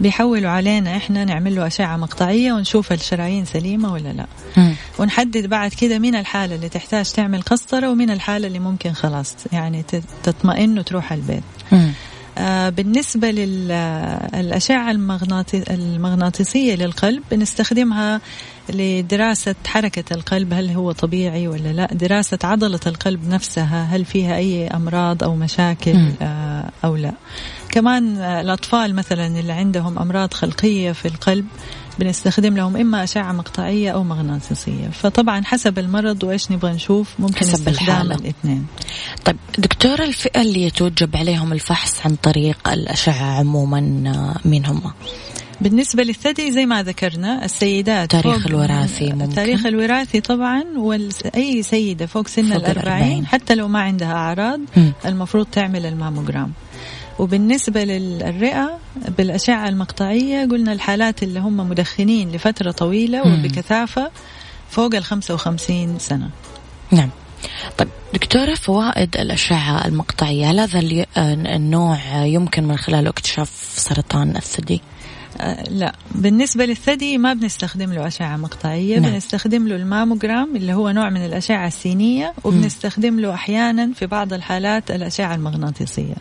بيحولوا 0.00 0.50
علينا 0.50 0.96
إحنا 0.96 1.24
نعمل 1.24 1.54
له 1.56 1.66
أشعة 1.66 1.96
مقطعية 1.96 2.52
ونشوف 2.52 2.92
الشرايين 2.92 3.44
سليمة 3.44 3.92
ولا 3.92 4.12
لا. 4.12 4.26
م. 4.56 4.72
ونحدد 4.98 5.46
بعد 5.46 5.74
كده 5.74 5.98
مين 5.98 6.14
الحالة 6.14 6.54
اللي 6.54 6.68
تحتاج 6.68 7.10
تعمل 7.12 7.42
قسطرة 7.42 7.90
ومين 7.90 8.10
الحالة 8.10 8.46
اللي 8.46 8.58
ممكن 8.58 8.92
خلاص 8.92 9.34
يعني 9.52 9.84
تطمئن 10.22 10.78
وتروح 10.78 11.12
البيت. 11.12 11.42
آه 12.38 12.68
بالنسبة 12.68 13.30
للأشعة 13.30 14.90
المغناطيسية 15.70 16.74
للقلب 16.74 17.22
بنستخدمها 17.30 18.20
لدراسة 18.68 19.54
حركة 19.66 20.14
القلب 20.14 20.52
هل 20.52 20.70
هو 20.70 20.92
طبيعي 20.92 21.48
ولا 21.48 21.72
لا؟ 21.72 21.86
دراسة 21.92 22.38
عضلة 22.44 22.80
القلب 22.86 23.28
نفسها 23.28 23.84
هل 23.84 24.04
فيها 24.04 24.36
أي 24.36 24.66
أمراض 24.66 25.24
أو 25.24 25.36
مشاكل؟ 25.36 25.90
آه 26.22 26.70
أو 26.84 26.96
لا؟ 26.96 27.12
كمان 27.74 28.16
الأطفال 28.16 28.94
مثلا 28.94 29.26
اللي 29.26 29.52
عندهم 29.52 29.98
أمراض 29.98 30.34
خلقية 30.34 30.92
في 30.92 31.08
القلب 31.08 31.46
بنستخدم 31.98 32.56
لهم 32.56 32.76
إما 32.76 33.04
أشعة 33.04 33.32
مقطعية 33.32 33.90
أو 33.90 34.04
مغناطيسية 34.04 34.88
فطبعا 34.88 35.44
حسب 35.44 35.78
المرض 35.78 36.24
وإيش 36.24 36.52
نبغى 36.52 36.72
نشوف 36.72 37.14
ممكن 37.18 37.36
حسب 37.36 37.68
استخدام 37.68 37.74
الحالة. 37.74 38.14
الاثنين 38.14 38.66
طيب 39.24 39.36
دكتور 39.58 40.02
الفئة 40.02 40.40
اللي 40.40 40.62
يتوجب 40.62 41.16
عليهم 41.16 41.52
الفحص 41.52 42.06
عن 42.06 42.14
طريق 42.16 42.68
الأشعة 42.68 43.38
عموما 43.38 43.80
مين 44.44 44.66
هم؟ 44.66 44.82
بالنسبة 45.60 46.02
للثدي 46.02 46.52
زي 46.52 46.66
ما 46.66 46.82
ذكرنا 46.82 47.44
السيدات 47.44 48.14
التاريخ 48.14 48.46
الوراثي 48.46 49.12
ممكن 49.12 49.22
التاريخ 49.22 49.66
الوراثي 49.66 50.20
طبعا 50.20 50.64
وأي 50.76 51.62
سيدة 51.62 52.06
فوق 52.06 52.28
سن 52.28 52.52
الأربعين 52.52 53.26
حتى 53.26 53.54
لو 53.54 53.68
ما 53.68 53.80
عندها 53.80 54.12
أعراض. 54.12 54.60
المفروض 55.06 55.46
تعمل 55.46 55.86
الماموجرام 55.86 56.52
وبالنسبة 57.18 57.84
للرئة 57.84 58.78
بالأشعة 59.18 59.68
المقطعية 59.68 60.46
قلنا 60.46 60.72
الحالات 60.72 61.22
اللي 61.22 61.40
هم 61.40 61.56
مدخنين 61.56 62.32
لفترة 62.32 62.70
طويلة 62.70 63.22
وبكثافة 63.22 64.10
فوق 64.70 64.94
ال 64.94 65.04
55 65.04 65.98
سنة. 65.98 66.30
نعم. 66.90 67.10
طيب 67.78 67.88
دكتورة 68.14 68.54
فوائد 68.54 69.16
الأشعة 69.16 69.86
المقطعية 69.86 70.50
هل 70.50 70.60
هذا 70.60 71.06
النوع 71.56 71.98
يمكن 72.24 72.64
من 72.64 72.76
خلاله 72.76 73.10
اكتشاف 73.10 73.50
سرطان 73.76 74.36
الثدي؟ 74.36 74.80
آه 75.40 75.62
لا. 75.70 75.92
بالنسبة 76.14 76.64
للثدي 76.64 77.18
ما 77.18 77.34
بنستخدم 77.34 77.92
له 77.92 78.06
أشعة 78.06 78.36
مقطعية 78.36 78.98
نعم. 78.98 79.12
بنستخدم 79.12 79.68
له 79.68 79.76
الماموجرام 79.76 80.56
اللي 80.56 80.72
هو 80.72 80.90
نوع 80.90 81.10
من 81.10 81.24
الأشعة 81.24 81.66
السينية 81.66 82.34
وبنستخدم 82.44 83.20
له 83.20 83.34
أحيانا 83.34 83.92
في 83.94 84.06
بعض 84.06 84.32
الحالات 84.32 84.90
الأشعة 84.90 85.34
المغناطيسية. 85.34 86.14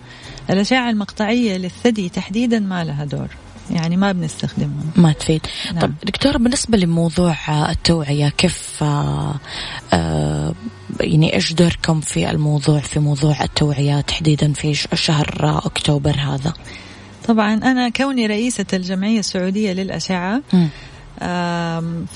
الأشعة 0.49 0.89
المقطعية 0.89 1.57
للثدي 1.57 2.09
تحديدا 2.09 2.59
ما 2.59 2.83
لها 2.83 3.05
دور 3.05 3.27
يعني 3.71 3.97
ما 3.97 4.11
بنستخدمها 4.11 4.83
ما 4.95 5.13
تفيد 5.13 5.41
نعم. 5.73 5.79
طب 5.79 5.93
دكتور 6.03 6.37
بالنسبة 6.37 6.77
لموضوع 6.77 7.35
التوعية 7.71 8.29
كيف 8.29 8.83
آه 8.83 9.35
آه 9.93 10.53
يعني 10.99 11.35
إيش 11.35 11.53
دوركم 11.53 12.01
في 12.01 12.29
الموضوع 12.29 12.79
في 12.79 12.99
موضوع 12.99 13.43
التوعية 13.43 14.01
تحديدا 14.01 14.53
في 14.53 14.73
شهر 14.93 15.61
أكتوبر 15.65 16.15
هذا 16.15 16.53
طبعا 17.27 17.53
أنا 17.53 17.89
كوني 17.89 18.25
رئيسة 18.25 18.65
الجمعية 18.73 19.19
السعودية 19.19 19.73
للأشعة 19.73 20.41
م. 20.53 20.67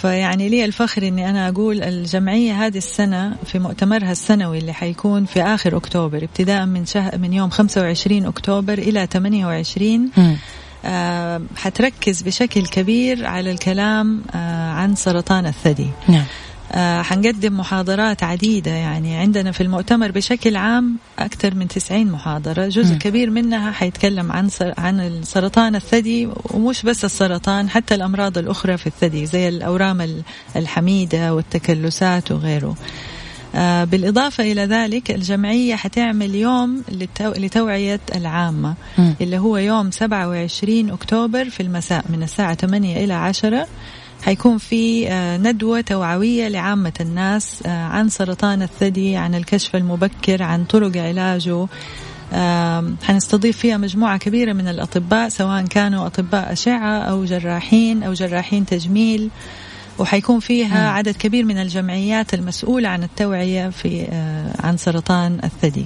فيعني 0.01 0.49
لي 0.49 0.65
الفخر 0.65 1.07
إني 1.07 1.29
أنا 1.29 1.49
أقول 1.49 1.83
الجمعية 1.83 2.65
هذه 2.65 2.77
السنة 2.77 3.35
في 3.45 3.59
مؤتمرها 3.59 4.11
السنوي 4.11 4.57
اللي 4.57 4.73
حيكون 4.73 5.25
في 5.25 5.41
آخر 5.41 5.77
أكتوبر 5.77 6.23
ابتداء 6.23 6.65
من 6.65 6.85
شهر 6.85 7.17
من 7.17 7.33
يوم 7.33 7.49
25 7.49 8.25
أكتوبر 8.25 8.77
إلى 8.77 9.07
28 9.11 10.09
آه 10.85 11.41
حتركز 11.55 12.21
بشكل 12.21 12.65
كبير 12.65 13.25
على 13.25 13.51
الكلام 13.51 14.21
آه 14.35 14.71
عن 14.71 14.95
سرطان 14.95 15.45
الثدي 15.45 15.89
نعم. 16.07 16.25
آه، 16.71 17.01
حنقدم 17.01 17.57
محاضرات 17.57 18.23
عديدة 18.23 18.71
يعني 18.71 19.15
عندنا 19.15 19.51
في 19.51 19.61
المؤتمر 19.61 20.11
بشكل 20.11 20.55
عام 20.55 20.97
أكثر 21.19 21.55
من 21.55 21.67
90 21.67 22.07
محاضرة 22.07 22.67
جزء 22.67 22.95
م. 22.95 22.97
كبير 22.97 23.29
منها 23.29 23.71
حيتكلم 23.71 24.31
عن 24.31 24.49
عن 24.77 24.99
السرطان 24.99 25.75
الثدي 25.75 26.29
ومش 26.53 26.83
بس 26.83 27.05
السرطان 27.05 27.69
حتى 27.69 27.95
الأمراض 27.95 28.37
الأخرى 28.37 28.77
في 28.77 28.87
الثدي 28.87 29.25
زي 29.25 29.49
الأورام 29.49 30.23
الحميدة 30.55 31.33
والتكلسات 31.33 32.31
وغيره 32.31 32.75
آه، 33.55 33.83
بالإضافة 33.83 34.51
إلى 34.51 34.61
ذلك 34.61 35.11
الجمعية 35.11 35.75
حتعمل 35.75 36.35
يوم 36.35 36.83
لتوعية 37.19 37.99
العامة 38.15 38.73
م. 38.97 39.13
اللي 39.21 39.37
هو 39.37 39.57
يوم 39.57 39.91
27 39.91 40.89
أكتوبر 40.89 41.49
في 41.49 41.63
المساء 41.63 42.05
من 42.09 42.23
الساعة 42.23 42.53
8 42.53 43.03
إلى 43.03 43.13
10 43.13 43.67
حيكون 44.21 44.57
في 44.57 45.09
آه، 45.09 45.37
ندوة 45.37 45.81
توعوية 45.81 46.47
لعامة 46.47 46.93
الناس 47.01 47.63
آه، 47.65 47.69
عن 47.69 48.09
سرطان 48.09 48.61
الثدي 48.61 49.15
عن 49.15 49.35
الكشف 49.35 49.75
المبكر 49.75 50.43
عن 50.43 50.65
طرق 50.65 50.97
علاجه. 50.97 51.67
حنستضيف 53.03 53.57
فيها 53.57 53.77
مجموعة 53.77 54.17
كبيرة 54.17 54.53
من 54.53 54.67
الأطباء 54.67 55.29
سواء 55.29 55.65
كانوا 55.65 56.07
أطباء 56.07 56.51
أشعة 56.51 56.99
أو 56.99 57.25
جراحين 57.25 58.03
أو 58.03 58.13
جراحين 58.13 58.65
تجميل. 58.65 59.29
وحيكون 59.99 60.39
فيها 60.39 60.89
عدد 60.89 61.15
كبير 61.15 61.45
من 61.45 61.57
الجمعيات 61.57 62.33
المسؤولة 62.33 62.89
عن 62.89 63.03
التوعية 63.03 63.69
في 63.69 64.07
آه، 64.11 64.53
عن 64.59 64.77
سرطان 64.77 65.39
الثدي. 65.43 65.85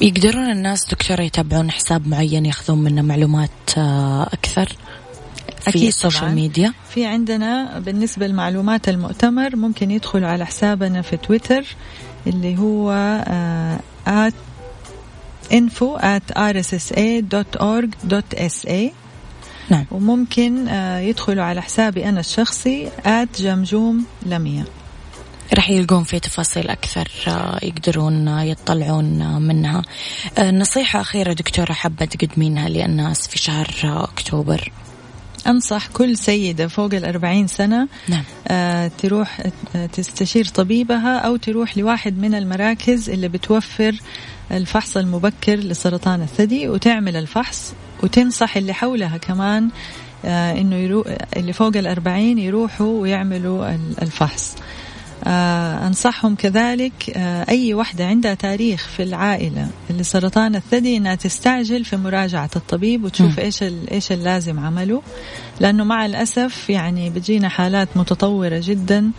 يقدرون 0.00 0.50
الناس 0.50 0.86
دكتورة 0.90 1.22
يتابعون 1.22 1.70
حساب 1.70 2.08
معين 2.08 2.46
ياخذون 2.46 2.78
منه 2.78 3.02
معلومات 3.02 3.50
أكثر؟ 4.32 4.76
في 5.70 5.78
أكيد 5.78 5.86
السوشيال 5.88 6.20
طبعاً. 6.22 6.34
ميديا. 6.34 6.72
في 6.90 7.06
عندنا 7.06 7.78
بالنسبة 7.78 8.26
لمعلومات 8.26 8.88
المؤتمر 8.88 9.56
ممكن 9.56 9.90
يدخلوا 9.90 10.28
على 10.28 10.46
حسابنا 10.46 11.02
في 11.02 11.16
تويتر 11.16 11.64
اللي 12.26 12.58
هو 12.58 12.92
at 14.06 14.34
info 15.52 15.98
at 16.00 16.34
rssa.org.sa 17.36 18.92
نعم. 19.70 19.84
وممكن 19.90 20.68
آه، 20.68 20.98
يدخلوا 20.98 21.44
على 21.44 21.62
حسابي 21.62 22.08
أنا 22.08 22.20
الشخصي 22.20 22.88
at 23.04 23.40
جمجوم 23.40 24.04
لمية. 24.26 24.64
راح 25.54 25.70
يلقون 25.70 26.04
في 26.04 26.20
تفاصيل 26.20 26.68
أكثر 26.68 27.08
آه، 27.28 27.58
يقدرون 27.62 28.28
يطلعون 28.28 29.42
منها. 29.42 29.82
آه، 30.38 30.50
نصيحة 30.50 31.00
أخيرة 31.00 31.32
دكتورة 31.32 31.72
حابة 31.72 32.04
تقدمينها 32.04 32.68
للناس 32.68 33.28
في 33.28 33.38
شهر 33.38 33.68
أكتوبر. 33.84 34.72
أنصح 35.46 35.86
كل 35.86 36.18
سيدة 36.18 36.68
فوق 36.68 36.94
الأربعين 36.94 37.46
سنة 37.46 37.88
نعم. 38.08 38.22
آه 38.48 38.90
تروح 38.98 39.40
آه 39.76 39.86
تستشير 39.86 40.44
طبيبها 40.44 41.18
أو 41.18 41.36
تروح 41.36 41.78
لواحد 41.78 42.18
من 42.18 42.34
المراكز 42.34 43.10
اللي 43.10 43.28
بتوفر 43.28 44.00
الفحص 44.52 44.96
المبكر 44.96 45.54
لسرطان 45.54 46.22
الثدي 46.22 46.68
وتعمل 46.68 47.16
الفحص 47.16 47.72
وتنصح 48.02 48.56
اللي 48.56 48.72
حولها 48.72 49.16
كمان 49.16 49.68
آه 50.24 50.52
إنه 50.60 50.76
يروح 50.76 51.06
اللي 51.36 51.52
فوق 51.52 51.76
الأربعين 51.76 52.38
يروحوا 52.38 53.00
ويعملوا 53.00 53.76
الفحص 54.02 54.56
آه 55.24 55.86
أنصحهم 55.86 56.34
كذلك 56.34 57.10
آه 57.16 57.46
أي 57.48 57.74
وحدة 57.74 58.06
عندها 58.06 58.34
تاريخ 58.34 58.88
في 58.96 59.02
العائلة 59.02 59.68
لسرطان 59.90 60.54
الثدي 60.54 60.96
أنها 60.96 61.14
تستعجل 61.14 61.84
في 61.84 61.96
مراجعة 61.96 62.50
الطبيب 62.56 63.04
وتشوف 63.04 63.38
م. 63.38 63.42
إيش 63.42 63.62
إيش 63.92 64.12
اللازم 64.12 64.58
عمله 64.58 65.02
لأنه 65.60 65.84
مع 65.84 66.06
الأسف 66.06 66.70
يعني 66.70 67.10
بتجينا 67.10 67.48
حالات 67.48 67.88
متطورة 67.96 68.60
جدا 68.64 69.10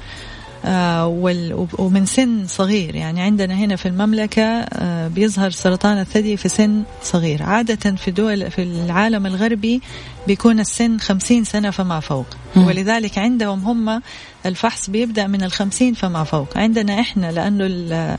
ومن 1.80 2.06
سن 2.06 2.48
صغير. 2.48 2.96
يعني 2.96 3.22
عندنا 3.22 3.54
هنا 3.54 3.76
في 3.76 3.88
المملكة 3.88 4.42
آه 4.42 5.08
بيظهر 5.08 5.50
سرطان 5.50 6.00
الثدي 6.00 6.38
في 6.38 6.50
سن 6.50 6.84
صغير. 7.04 7.44
عادة 7.44 7.96
في 7.96 8.12
دول 8.12 8.52
في 8.52 8.64
العالم 8.64 9.26
الغربي 9.26 9.82
بيكون 10.28 10.60
السن 10.60 10.98
خمسين 11.00 11.44
سنة 11.44 11.70
فما 11.70 12.00
فوق. 12.00 12.28
ولذلك 12.56 13.18
عندهم 13.18 13.60
هم 13.60 14.02
الفحص 14.46 14.90
بيبدأ 14.90 15.28
من 15.28 15.44
الخمسين 15.44 15.94
فما 15.94 16.24
فوق. 16.24 16.58
عندنا 16.58 17.00
إحنا 17.00 17.32
لأنه 17.32 17.66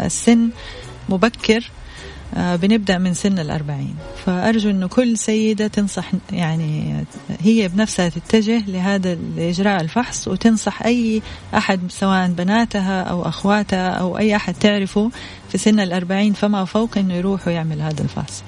السن 0.06 0.50
مبكر 1.08 1.56
آه، 1.56 1.77
بنبدأ 2.38 2.98
من 2.98 3.14
سن 3.14 3.38
الأربعين. 3.38 3.94
فأرجو 4.24 4.70
أنه 4.70 4.86
كل 4.86 5.18
سيدة 5.18 5.66
تنصح 5.66 6.12
يعني 6.32 7.04
هي 7.40 7.68
بنفسها 7.68 8.08
تتجه 8.08 8.62
لهذا 8.66 9.14
لإجراء 9.14 9.80
الفحص 9.80 10.28
وتنصح 10.28 10.82
أي 10.82 11.22
أحد 11.54 11.80
سواء 11.88 12.28
بناتها 12.28 13.02
أو 13.02 13.28
أخواتها 13.28 13.88
أو 13.90 14.18
أي 14.18 14.36
أحد 14.36 14.54
تعرفه 14.54 15.10
في 15.48 15.58
سن 15.58 15.80
الأربعين 15.80 16.32
فما 16.32 16.64
فوق 16.64 16.98
أنه 16.98 17.14
يروح 17.14 17.48
ويعمل 17.48 17.80
هذا 17.80 18.02
الفحص. 18.02 18.42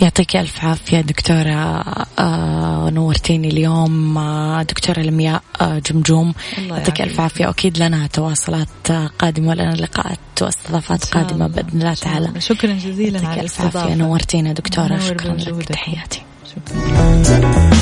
يعطيك 0.00 0.36
ألف 0.36 0.64
عافية 0.64 1.00
دكتورة 1.00 1.84
آه 2.18 2.90
نورتيني 2.90 3.48
اليوم 3.48 4.18
آه 4.18 4.62
دكتورة 4.62 5.00
لمياء 5.00 5.42
آه 5.60 5.78
جمجوم. 5.78 6.34
يعطيك 6.58 7.00
ألف 7.00 7.20
عافية. 7.20 7.50
أكيد 7.50 7.78
لنا 7.78 8.06
تواصلات 8.06 8.92
قادمة 9.18 9.48
ولنا 9.48 9.74
لقاءات 9.74 10.18
واستضافات 10.40 11.04
قادمة 11.04 11.46
بإذن 11.46 11.80
الله 11.80 11.94
تعالى. 11.94 12.40
شكرا 12.40 12.72
جزيلا 12.72 13.20
يعطيك 13.20 13.42
ألف 13.42 13.60
عافية. 13.60 13.94
نورتينا 13.94 14.52
دكتورة. 14.52 14.98
شكرا 14.98 15.32
لك. 15.32 15.64
تحياتي. 15.64 16.22
شكرا. 16.54 17.81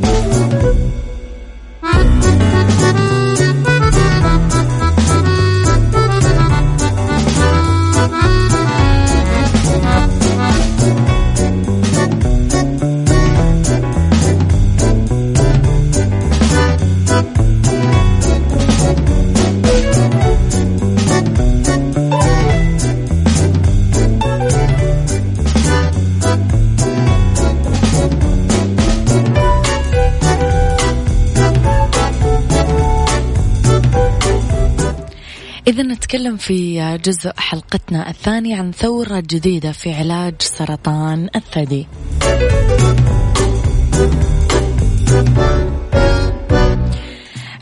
إذا 35.71 35.83
نتكلم 35.83 36.37
في 36.37 36.97
جزء 37.05 37.31
حلقتنا 37.37 38.09
الثاني 38.09 38.53
عن 38.53 38.71
ثورة 38.71 39.19
جديدة 39.19 39.71
في 39.71 39.93
علاج 39.93 40.33
سرطان 40.41 41.29
الثدي. 41.35 41.87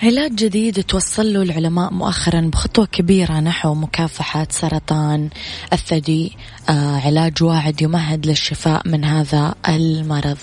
علاج 0.03 0.35
جديد 0.35 0.83
توصل 0.83 1.33
له 1.33 1.41
العلماء 1.41 1.93
مؤخرا 1.93 2.41
بخطوة 2.41 2.85
كبيرة 2.85 3.39
نحو 3.39 3.73
مكافحة 3.73 4.47
سرطان 4.49 5.29
الثدي 5.73 6.37
آه 6.69 6.99
علاج 6.99 7.43
واعد 7.43 7.81
يمهد 7.81 8.25
للشفاء 8.25 8.87
من 8.87 9.05
هذا 9.05 9.55
المرض 9.69 10.37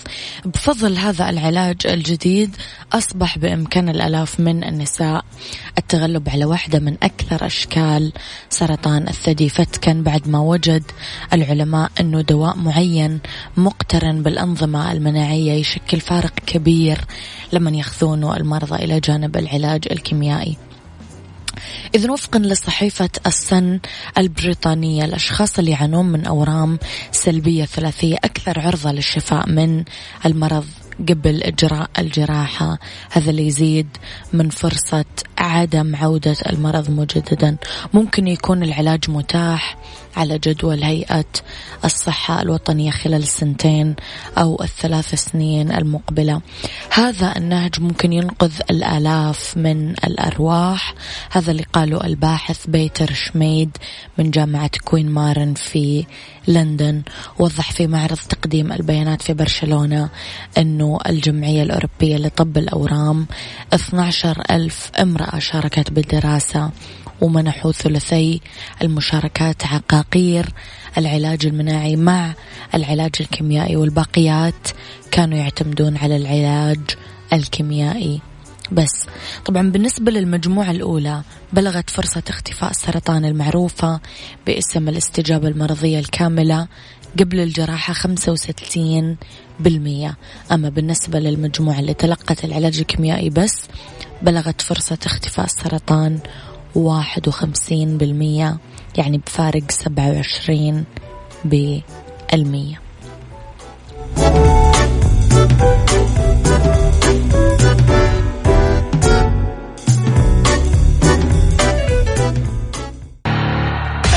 بفضل 0.45 0.97
هذا 0.97 1.29
العلاج 1.29 1.75
الجديد 1.85 2.55
أصبح 2.93 3.37
بإمكان 3.37 3.89
الألاف 3.89 4.39
من 4.39 4.63
النساء 4.63 5.25
التغلب 5.77 6.29
على 6.29 6.45
واحدة 6.45 6.79
من 6.79 6.97
أكثر 7.03 7.45
أشكال 7.45 8.13
سرطان 8.49 9.07
الثدي 9.07 9.49
فتكا 9.49 9.93
بعد 9.93 10.27
ما 10.27 10.39
وجد 10.39 10.83
العلماء 11.33 11.91
أنه 11.99 12.21
دواء 12.21 12.57
معين 12.57 13.19
مقترن 13.57 14.23
بالأنظمة 14.23 14.91
المناعية 14.91 15.51
يشكل 15.51 15.99
فارق 15.99 16.33
كبير 16.45 17.05
لمن 17.53 17.75
ياخذونه 17.75 18.37
المرضى 18.37 18.75
إلى 18.75 18.99
جانب 18.99 19.37
العلاج 19.37 19.87
الكيميائي. 19.91 20.57
إذا 21.95 22.11
وفقا 22.11 22.39
لصحيفة 22.39 23.09
السن 23.27 23.79
البريطانية 24.17 25.05
الأشخاص 25.05 25.59
اللي 25.59 25.71
يعانون 25.71 26.05
من 26.05 26.25
أورام 26.25 26.79
سلبية 27.11 27.65
ثلاثية 27.65 28.15
أكثر 28.15 28.59
عرضة 28.59 28.91
للشفاء 28.91 29.49
من 29.49 29.83
المرض 30.25 30.65
قبل 31.09 31.43
إجراء 31.43 31.89
الجراحة. 31.99 32.79
هذا 33.11 33.29
اللي 33.29 33.47
يزيد 33.47 33.87
من 34.33 34.49
فرصة 34.49 35.05
عدم 35.37 35.95
عودة 35.95 36.35
المرض 36.49 36.89
مجددا. 36.91 37.57
ممكن 37.93 38.27
يكون 38.27 38.63
العلاج 38.63 39.09
متاح 39.09 39.77
على 40.17 40.37
جدول 40.37 40.83
هيئة 40.83 41.25
الصحة 41.85 42.41
الوطنية 42.41 42.91
خلال 42.91 43.23
السنتين 43.23 43.95
أو 44.37 44.63
الثلاث 44.63 45.15
سنين 45.15 45.71
المقبلة. 45.71 46.41
هذا 46.91 47.37
النهج 47.37 47.79
ممكن 47.79 48.13
ينقذ 48.13 48.51
الآلاف 48.69 49.57
من 49.57 49.91
الأرواح. 49.91 50.93
هذا 51.31 51.51
اللي 51.51 51.63
قاله 51.73 52.05
الباحث 52.05 52.67
بيتر 52.67 53.13
شميد 53.13 53.77
من 54.17 54.31
جامعة 54.31 54.71
كوين 54.85 55.09
ماري 55.09 55.53
في 55.53 56.05
لندن. 56.47 57.01
وضح 57.39 57.71
في 57.71 57.87
معرض 57.87 58.17
تقديم 58.17 58.71
البيانات 58.71 59.21
في 59.21 59.33
برشلونة 59.33 60.09
أنه 60.57 60.99
الجمعية 61.09 61.63
الأوروبية 61.63 62.17
لطب 62.17 62.57
الأورام 62.57 63.27
12 63.73 64.43
ألف 64.51 64.91
امرأة 64.99 65.39
شاركت 65.39 65.91
بالدراسة 65.91 66.71
ومنحوا 67.21 67.71
ثلثي 67.71 68.41
المشاركات 68.81 69.65
عقاقير 69.65 70.45
العلاج 70.97 71.45
المناعي 71.45 71.95
مع 71.95 72.33
العلاج 72.73 73.11
الكيميائي 73.19 73.75
والباقيات. 73.75 74.67
كانوا 75.11 75.37
يعتمدون 75.37 75.97
على 75.97 76.15
العلاج 76.17 76.79
الكيميائي. 77.33 78.21
بس 78.71 79.05
طبعا 79.45 79.71
بالنسبة 79.71 80.11
للمجموعة 80.11 80.71
الأولى 80.71 81.21
بلغت 81.53 81.89
فرصة 81.89 82.23
اختفاء 82.29 82.69
السرطان 82.69 83.25
المعروفة 83.25 83.99
باسم 84.47 84.89
الاستجابة 84.89 85.47
المرضية 85.47 85.99
الكاملة 85.99 86.67
قبل 87.19 87.39
الجراحة 87.39 87.93
65 87.93 89.17
بالمية. 89.59 90.17
أما 90.51 90.69
بالنسبة 90.69 91.19
للمجموعة 91.19 91.79
اللي 91.79 91.93
تلقت 91.93 92.45
العلاج 92.45 92.79
الكيميائي 92.79 93.29
بس 93.29 93.67
بلغت 94.21 94.61
فرصة 94.61 94.97
اختفاء 95.05 95.45
السرطان 95.45 96.19
واحد 96.77 97.27
وخمسين 97.27 97.97
بالمية 97.97 98.57
يعني 98.97 99.17
بفارق 99.17 99.71
سبعة 99.71 100.11
وعشرين 100.11 100.85
بالمية. 101.45 102.81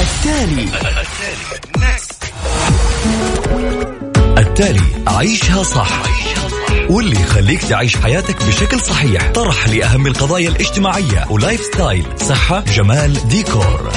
التالي. 0.00 0.68
التالي. 4.38 4.80
عيشها 5.06 5.62
صح. 5.62 6.02
واللي 6.90 7.20
يخليك 7.20 7.62
تعيش 7.62 7.96
حياتك 7.96 8.46
بشكل 8.46 8.80
صحيح. 8.80 9.30
طرح 9.32 9.68
لأهم 9.68 10.06
القضايا 10.06 10.48
الاجتماعية 10.48 11.26
و 11.30 11.60
lifestyle 11.60 12.04
صحة 12.16 12.64
جمال 12.76 13.28
ديكور. 13.28 13.90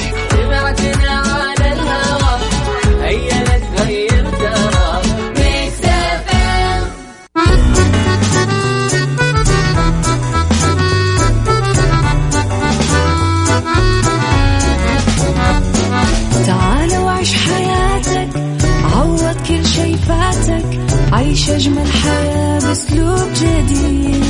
عيش 21.12 21.50
أجمل 21.50 21.86
حياة 21.92 22.33
بأسلوب 22.74 23.28
جديد. 23.34 24.24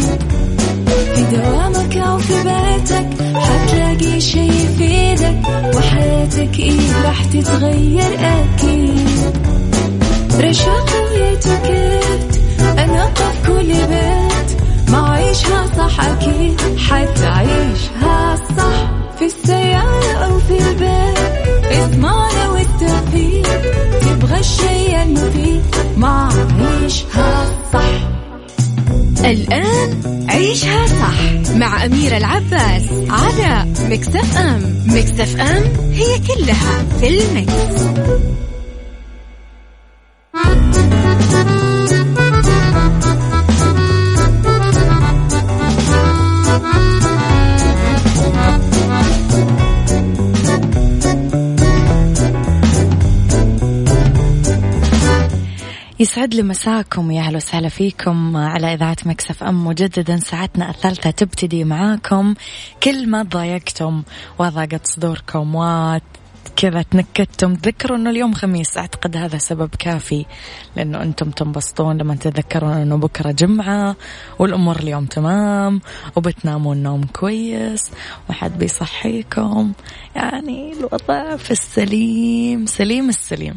في 1.14 1.22
دوامك 1.36 1.96
أو 1.96 2.18
في 2.18 2.34
بيتك 2.34 3.08
حتلاقي 3.36 4.20
شي 4.20 4.46
يفيدك 4.46 5.40
وحياتك 5.76 6.58
إيه 6.58 7.02
راح 7.04 7.24
تتغير 7.24 8.18
أكيد. 8.20 9.08
رشاق 10.40 10.86
ويتوكيت 11.12 12.40
أنا 12.78 13.06
في 13.14 13.46
كل 13.46 13.83
الآن 29.34 30.00
عيشها 30.28 30.86
صح 30.86 31.50
مع 31.54 31.84
أميرة 31.84 32.16
العباس 32.16 32.82
على 33.08 33.66
مكتف 33.90 34.36
أم 34.36 34.84
مكتف 34.86 35.40
أم 35.40 35.92
هي 35.92 36.18
كلها 36.18 36.84
في 37.00 37.08
المكس. 37.08 37.82
يسعد 56.04 56.34
لي 56.34 56.42
مساكم 56.42 57.10
يا 57.10 57.20
أهلا 57.20 57.36
وسهلا 57.36 57.68
فيكم 57.68 58.36
على 58.36 58.74
إذاعة 58.74 58.96
Mix 59.06 59.42
FM. 59.42 59.66
مجددا 59.66 60.16
ساعتنا 60.16 60.70
الثالثة 60.70 61.10
تبتدي 61.10 61.64
معاكم 61.64 62.34
كل 62.82 63.08
ما 63.10 63.22
ضايقتم 63.22 64.02
وضاقت 64.38 64.86
صدوركم 64.86 65.54
و 65.54 65.98
كذا 66.56 66.82
تنكدتم. 66.82 67.54
تذكروا 67.54 67.98
إنه 67.98 68.10
اليوم 68.10 68.34
خميس. 68.34 68.78
أعتقد 68.78 69.16
هذا 69.16 69.38
سبب 69.38 69.68
كافي 69.78 70.24
لأنه 70.76 71.02
أنتم 71.02 71.30
تنبسطون 71.30 71.96
لما 71.96 72.14
تتذكرون 72.14 72.72
إنه 72.72 72.96
بكرة 72.96 73.30
جمعة 73.30 73.96
والأمور 74.38 74.76
اليوم 74.76 75.04
تمام 75.04 75.80
وبتنامون 76.16 76.82
نوم 76.82 77.04
كويس 77.04 77.90
وما 78.30 78.44
حد 78.44 78.58
بيصحيكم. 78.58 79.72
يعني 80.16 80.72
الوضع 80.72 81.36
في 81.36 81.50
السليم 81.50 82.66
سليم 82.66 83.08
السليم. 83.08 83.56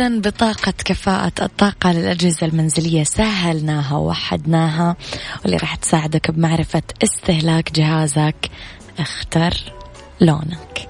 إذا 0.00 0.18
بطاقة 0.18 0.72
كفاءة 0.84 1.32
الطاقة 1.42 1.92
للأجهزة 1.92 2.46
المنزلية 2.46 3.04
سهلناها 3.04 3.96
ووحدناها 3.96 4.96
واللي 5.42 5.56
راح 5.56 5.74
تساعدك 5.74 6.30
بمعرفة 6.30 6.82
استهلاك 7.02 7.72
جهازك. 7.72 8.50
اختر 8.98 9.54
لونك. 10.20 10.89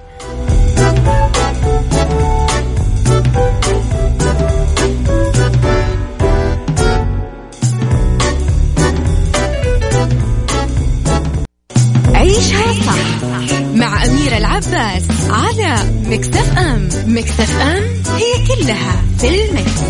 العباس 14.41 15.07
على 15.29 15.75
Mix 16.05 16.57
FM. 16.57 16.89
Mix 17.05 17.61
FM 17.61 17.83
هي 18.15 18.47
كلها 18.47 19.01
في 19.17 19.45
ال 19.45 19.52
mix. 19.52 19.81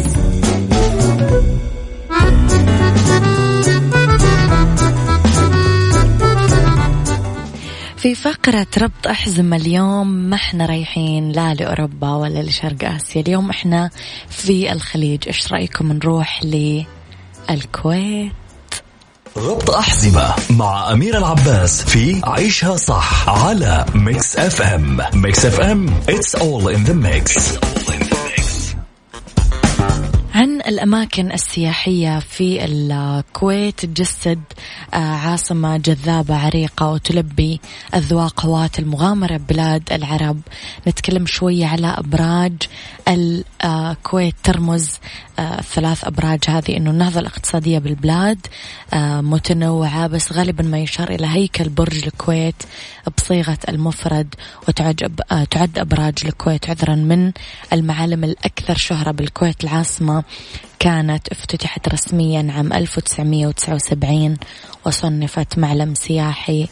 في 7.97 8.15
فقرة 8.15 8.67
ربط 8.77 9.07
أحزمة 9.07 9.57
اليوم 9.57 10.07
ما 10.07 10.35
إحنا 10.35 10.65
رايحين 10.65 11.31
لا 11.31 11.53
لأوروبا 11.53 12.15
ولا 12.15 12.43
لشرق 12.43 12.83
آسيا. 12.83 13.21
اليوم 13.21 13.49
إحنا 13.49 13.89
في 14.29 14.71
الخليج. 14.71 15.23
إيش 15.27 15.53
رأيكم 15.53 15.91
نروح 15.93 16.41
للكويت؟ 16.43 18.31
ربط 19.37 19.69
أحزمة 19.69 20.33
مع 20.49 20.91
أميرة 20.91 21.17
العباس 21.17 21.81
في 21.83 22.21
عيشها 22.23 22.77
صح 22.77 23.29
على 23.29 23.85
Mix 23.95 24.35
FM 24.35 24.97
Mix 25.13 25.45
FM 25.45 25.89
it's 26.09 26.39
all 26.39 26.67
in 26.67 26.89
the 26.89 26.93
mix. 26.93 27.57
عن 27.91 28.10
الأماكن 30.71 31.31
السياحية 31.31 32.19
في 32.19 32.65
الكويت 32.65 33.85
تجسد 33.85 34.39
آه، 34.93 34.97
عاصمة 34.97 35.77
جذابة 35.77 36.35
عريقة 36.35 36.91
وتلبي 36.91 37.59
أذواق 37.95 38.45
هواة 38.45 38.69
المغامرة 38.79 39.37
بلاد 39.37 39.93
العرب. 39.93 40.41
نتكلم 40.87 41.25
شوية 41.25 41.65
على 41.65 41.87
أبراج 41.87 42.53
الكويت 43.07 44.35
ترمز 44.43 44.99
آه، 45.39 45.59
الثلاث 45.59 46.05
أبراج 46.05 46.39
هذه 46.47 46.77
أنه 46.77 46.91
النهضة 46.91 47.19
الاقتصادية 47.19 47.79
بالبلاد 47.79 48.47
آه، 48.93 49.21
متنوعة 49.21 50.07
بس 50.07 50.33
غالبا 50.33 50.63
ما 50.63 50.79
يشار 50.79 51.09
إلى 51.09 51.27
هيكل 51.27 51.69
برج 51.69 52.05
الكويت 52.05 52.63
بصيغة 53.17 53.57
المفرد 53.69 54.35
وتعد 54.67 55.19
تعد 55.51 55.79
أبراج 55.79 56.13
الكويت 56.25 56.69
عذرا 56.69 56.95
من 56.95 57.31
المعالم 57.73 58.23
الأكثر 58.23 58.75
شهرة 58.75 59.11
بالكويت 59.11 59.63
العاصمة. 59.63 60.23
كانت 60.79 61.27
افتتحت 61.27 61.89
رسميا 61.89 62.51
عام 62.51 62.73
1979 62.73 64.37
وصنفت 64.85 65.57
معلم 65.57 65.93
سياحي 65.93 66.67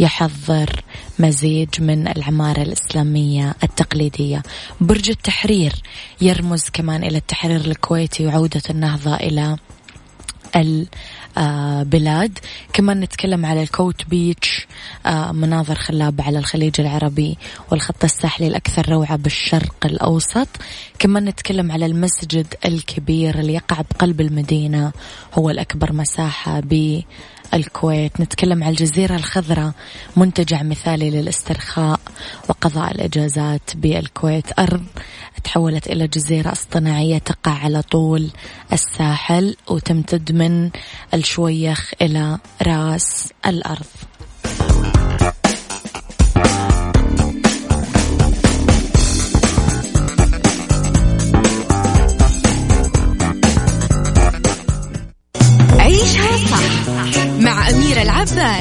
يحضر 0.00 0.82
مزيج 1.18 1.68
من 1.78 2.08
العمارة 2.08 2.62
الإسلامية 2.62 3.54
التقليدية. 3.62 4.42
برج 4.80 5.10
التحرير 5.10 5.72
يرمز 6.20 6.64
كمان 6.72 7.04
إلى 7.04 7.18
التحرير 7.18 7.60
الكويتي 7.60 8.26
وعودة 8.26 8.62
النهضة 8.70 9.14
إلى 9.14 9.56
البلاد 11.38 12.38
كمان 12.72 13.00
نتكلم 13.00 13.46
على 13.46 13.62
الكوت 13.62 14.04
بيتش 14.08 14.66
آه، 15.06 15.32
مناظر 15.32 15.74
خلابة 15.74 16.24
على 16.24 16.38
الخليج 16.38 16.80
العربي 16.80 17.38
والخط 17.70 18.04
الساحلي 18.04 18.46
الأكثر 18.46 18.88
روعة 18.88 19.16
بالشرق 19.16 19.74
الأوسط. 19.84 20.48
كمان 20.98 21.24
نتكلم 21.24 21.72
على 21.72 21.86
المسجد 21.86 22.54
الكبير 22.64 23.38
اللي 23.38 23.54
يقع 23.54 23.80
بقلب 23.80 24.20
المدينة 24.20 24.92
هو 25.34 25.50
الأكبر 25.50 25.92
مساحة 25.92 26.60
ب 26.60 27.00
الكويت. 27.54 28.20
نتكلم 28.20 28.64
عن 28.64 28.70
الجزيرة 28.70 29.16
الخضراء 29.16 29.72
منتجع 30.16 30.62
مثالي 30.62 31.10
للاسترخاء 31.10 32.00
وقضاء 32.48 32.90
الإجازات 32.92 33.70
بالكويت. 33.74 34.58
أرض 34.58 34.84
تحولت 35.44 35.86
إلى 35.86 36.06
جزيرة 36.06 36.52
اصطناعية 36.52 37.18
تقع 37.18 37.52
على 37.52 37.82
طول 37.82 38.30
الساحل 38.72 39.56
وتمتد 39.68 40.32
من 40.32 40.70
الشويخ 41.14 41.92
إلى 42.02 42.38
راس 42.62 43.32
الأرض. 43.46 43.86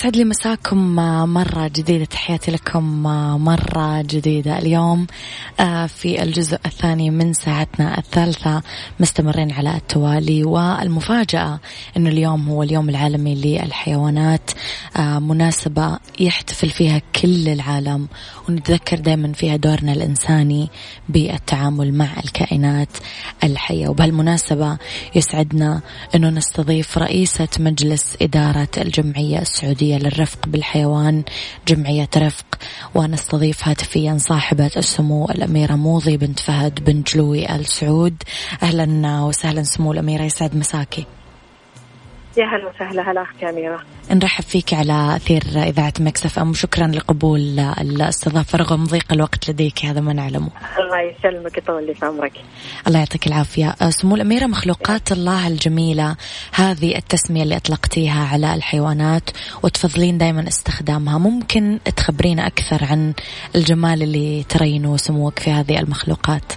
يسعد 0.00 0.16
لي 0.16 0.24
مساكم 0.24 0.94
مرة 1.34 1.68
جديدة. 1.68 2.04
تحياتي 2.04 2.50
لكم 2.50 3.02
مرة 3.44 4.02
جديدة. 4.02 4.58
اليوم 4.58 5.06
آه، 5.60 5.86
في 5.86 6.22
الجزء 6.22 6.58
الثاني 6.66 7.10
من 7.10 7.32
ساعتنا 7.32 7.98
الثالثة 7.98 8.62
مستمرين 9.00 9.52
على 9.52 9.76
التوالي 9.76 10.44
والمفاجأة 10.44 11.60
أنه 11.96 12.10
اليوم 12.10 12.48
هو 12.48 12.62
اليوم 12.62 12.88
العالمي 12.88 13.34
للحيوانات. 13.34 14.50
آه، 14.96 15.18
مناسبة 15.18 15.98
يحتفل 16.20 16.70
فيها 16.70 17.02
كل 17.22 17.48
العالم 17.48 18.08
ونتذكر 18.48 18.98
دائما 18.98 19.32
فيها 19.32 19.56
دورنا 19.56 19.92
الإنساني 19.92 20.70
بالتعامل 21.08 21.94
مع 21.94 22.08
الكائنات 22.24 22.96
الحية. 23.44 23.88
وبهالمناسبة 23.88 24.78
يسعدنا 25.14 25.80
أنه 26.14 26.30
نستضيف 26.30 26.98
رئيسة 26.98 27.48
مجلس 27.58 28.16
إدارة 28.22 28.68
الجمعية 28.78 29.38
السعودية 29.38 29.89
للرفق 29.98 30.48
بالحيوان 30.48 31.22
جمعية 31.68 32.08
رفق. 32.16 32.46
ونستضيف 32.94 33.68
هاتفيا 33.68 34.18
صاحبة 34.18 34.70
السمو 34.76 35.24
الأميرة 35.24 35.74
موضي 35.74 36.16
بنت 36.16 36.40
فهد 36.40 36.84
بن 36.84 37.02
جلوي 37.02 37.54
آل 37.56 37.66
سعود. 37.66 38.22
أهلا 38.62 39.20
وسهلا 39.22 39.62
سمو 39.62 39.92
الأميرة 39.92 40.22
يسعد 40.22 40.56
مساكي. 40.56 41.06
يا 42.36 42.44
هلا 42.44 42.68
وسهلا 42.68 43.10
هلا 43.10 43.22
أختي 43.22 43.50
اميره 43.50 43.80
نرحب 44.10 44.44
فيك 44.44 44.74
على 44.74 45.16
أثير 45.16 45.42
إذاعة 45.56 45.92
مكسف 46.00 46.38
أم. 46.38 46.54
شكرا 46.54 46.86
لقبول 46.86 47.58
الاستضافة 47.60 48.58
رغم 48.58 48.84
ضيق 48.84 49.12
الوقت 49.12 49.50
لديك 49.50 49.84
هذا 49.84 50.00
ما 50.00 50.12
نعلمه 50.12 50.48
الله 50.78 51.00
يسلمك 51.00 51.58
يطول 51.58 51.86
لي 51.86 51.94
في 51.94 52.06
عمرك. 52.06 52.32
الله 52.86 52.98
يعطيك 52.98 53.26
العافية. 53.26 53.74
سمو 53.90 54.14
الأميرة 54.14 54.46
مخلوقات 54.46 55.12
الله 55.12 55.46
الجميلة 55.46 56.16
هذه 56.52 56.96
التسمية 56.96 57.42
اللي 57.42 57.56
أطلقتيها 57.56 58.24
على 58.32 58.54
الحيوانات 58.54 59.30
وتفضلين 59.62 60.18
دائما 60.18 60.48
استخدامها. 60.48 61.18
ممكن 61.18 61.78
تخبرينا 61.96 62.46
أكثر 62.46 62.84
عن 62.84 63.14
الجمال 63.54 64.02
اللي 64.02 64.44
ترينه 64.48 64.96
سموك 64.96 65.38
في 65.38 65.50
هذه 65.50 65.78
المخلوقات؟ 65.78 66.52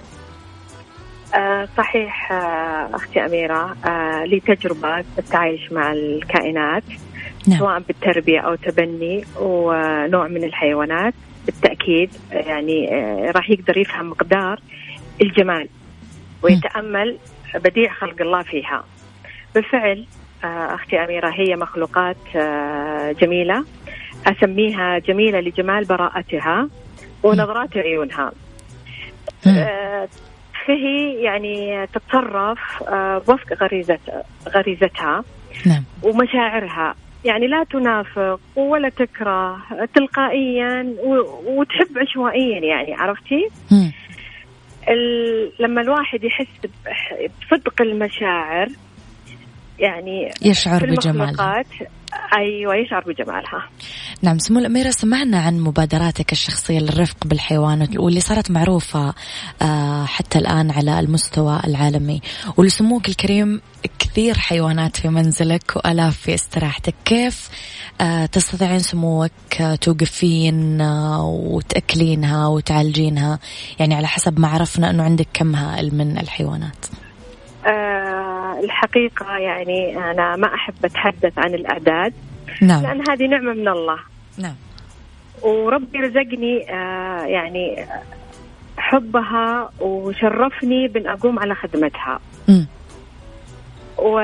صحيح 1.76 2.32
آه 2.32 2.90
أختي 2.94 3.24
أميرة 3.26 3.76
آه 3.86 4.24
لي 4.24 4.40
تجربه 4.40 4.98
التعايش 4.98 5.72
مع 5.72 5.92
الكائنات 5.92 6.82
نعم. 7.48 7.58
سواء 7.58 7.78
بالتربية 7.78 8.40
أو 8.40 8.54
تبني 8.54 9.24
ونوع 9.40 10.28
من 10.28 10.44
الحيوانات. 10.44 11.14
بالتأكيد 11.46 12.10
يعني 12.32 12.94
آه 12.94 13.30
راح 13.30 13.50
يقدر 13.50 13.78
يفهم 13.78 14.10
مقدار 14.10 14.60
الجمال 15.22 15.68
ويتأمل 16.42 17.18
بديع 17.54 17.92
خلق 17.92 18.20
الله 18.20 18.42
فيها. 18.42 18.84
بالفعل 19.54 20.06
أختي 20.44 21.04
أميرة 21.04 21.30
هي 21.30 21.56
مخلوقات 21.56 22.16
جميلة. 23.20 23.64
أسميها 24.26 24.98
جميلة 24.98 25.40
لجمال 25.40 25.84
براءتها 25.84 26.68
ونظرات 27.22 27.76
عيونها. 27.76 28.32
فهي 30.66 31.22
يعني 31.22 31.86
تتصرف 31.86 32.82
آه، 32.88 33.22
غريزة 33.60 33.98
غريزتها 34.48 35.24
نعم. 35.66 35.84
ومشاعرها 36.02 36.94
يعني 37.24 37.46
لا 37.46 37.64
تنافق 37.70 38.40
ولا 38.56 38.88
تكره 38.88 39.56
تلقائيا 39.94 40.94
وتحب 41.46 41.98
عشوائيا 41.98 42.60
يعني 42.60 42.94
عرفتي؟ 42.94 43.48
لما 45.60 45.80
الواحد 45.80 46.24
يحس 46.24 46.46
بصدق 47.42 47.82
المشاعر 47.82 48.68
يعني 49.78 50.30
يشعر 50.42 50.86
بجمالها 50.86 51.62
أيوه 52.36 52.76
يشعر 52.76 53.04
بجمالها 53.06 53.68
نعم 54.22 54.38
سمو 54.38 54.58
الأميرة 54.58 54.90
سمعنا 54.90 55.38
عن 55.38 55.60
مبادراتك 55.60 56.32
الشخصية 56.32 56.78
للرفق 56.78 57.16
بالحيوان 57.26 57.88
واللي 57.96 58.20
صارت 58.20 58.50
معروفة 58.50 59.14
آه، 59.62 60.04
حتى 60.04 60.38
الآن 60.38 60.70
على 60.70 61.00
المستوى 61.00 61.60
العالمي. 61.66 62.20
ولسموك 62.56 63.08
الكريم 63.08 63.60
كثير 63.98 64.38
حيوانات 64.38 64.96
في 64.96 65.08
منزلك 65.08 65.76
وآلاف 65.76 66.16
في 66.16 66.34
استراحتك. 66.34 66.94
كيف 67.04 67.48
آه، 68.00 68.26
تستطيعين 68.26 68.78
سموك 68.78 69.30
توقفين 69.80 70.80
آه، 70.80 71.24
وتأكلينها 71.24 72.46
وتعالجينها؟ 72.46 73.38
يعني 73.78 73.94
على 73.94 74.06
حسب 74.06 74.40
ما 74.40 74.48
عرفنا 74.48 74.90
إنه 74.90 75.02
عندك 75.02 75.28
كم 75.34 75.54
هائل 75.54 75.94
من 75.94 76.18
الحيوانات. 76.18 76.86
الحقيقة 78.64 79.36
يعني 79.36 79.96
أنا 80.10 80.36
ما 80.36 80.54
أحب 80.54 80.74
أتحدث 80.84 81.38
عن 81.38 81.54
الأعداد 81.54 82.12
نعم. 82.62 82.82
لأن 82.82 83.08
هذه 83.10 83.26
نعمة 83.26 83.52
من 83.52 83.68
الله 83.68 83.98
نعم 84.38 84.54
وربي 85.42 85.98
رزقني 85.98 86.70
آه 86.70 87.24
يعني 87.24 87.86
حبها 88.76 89.70
وشرفني 89.80 90.88
بأن 90.88 91.06
أقوم 91.06 91.38
على 91.38 91.54
خدمتها 91.54 92.20
م. 92.48 92.64
و 93.98 94.20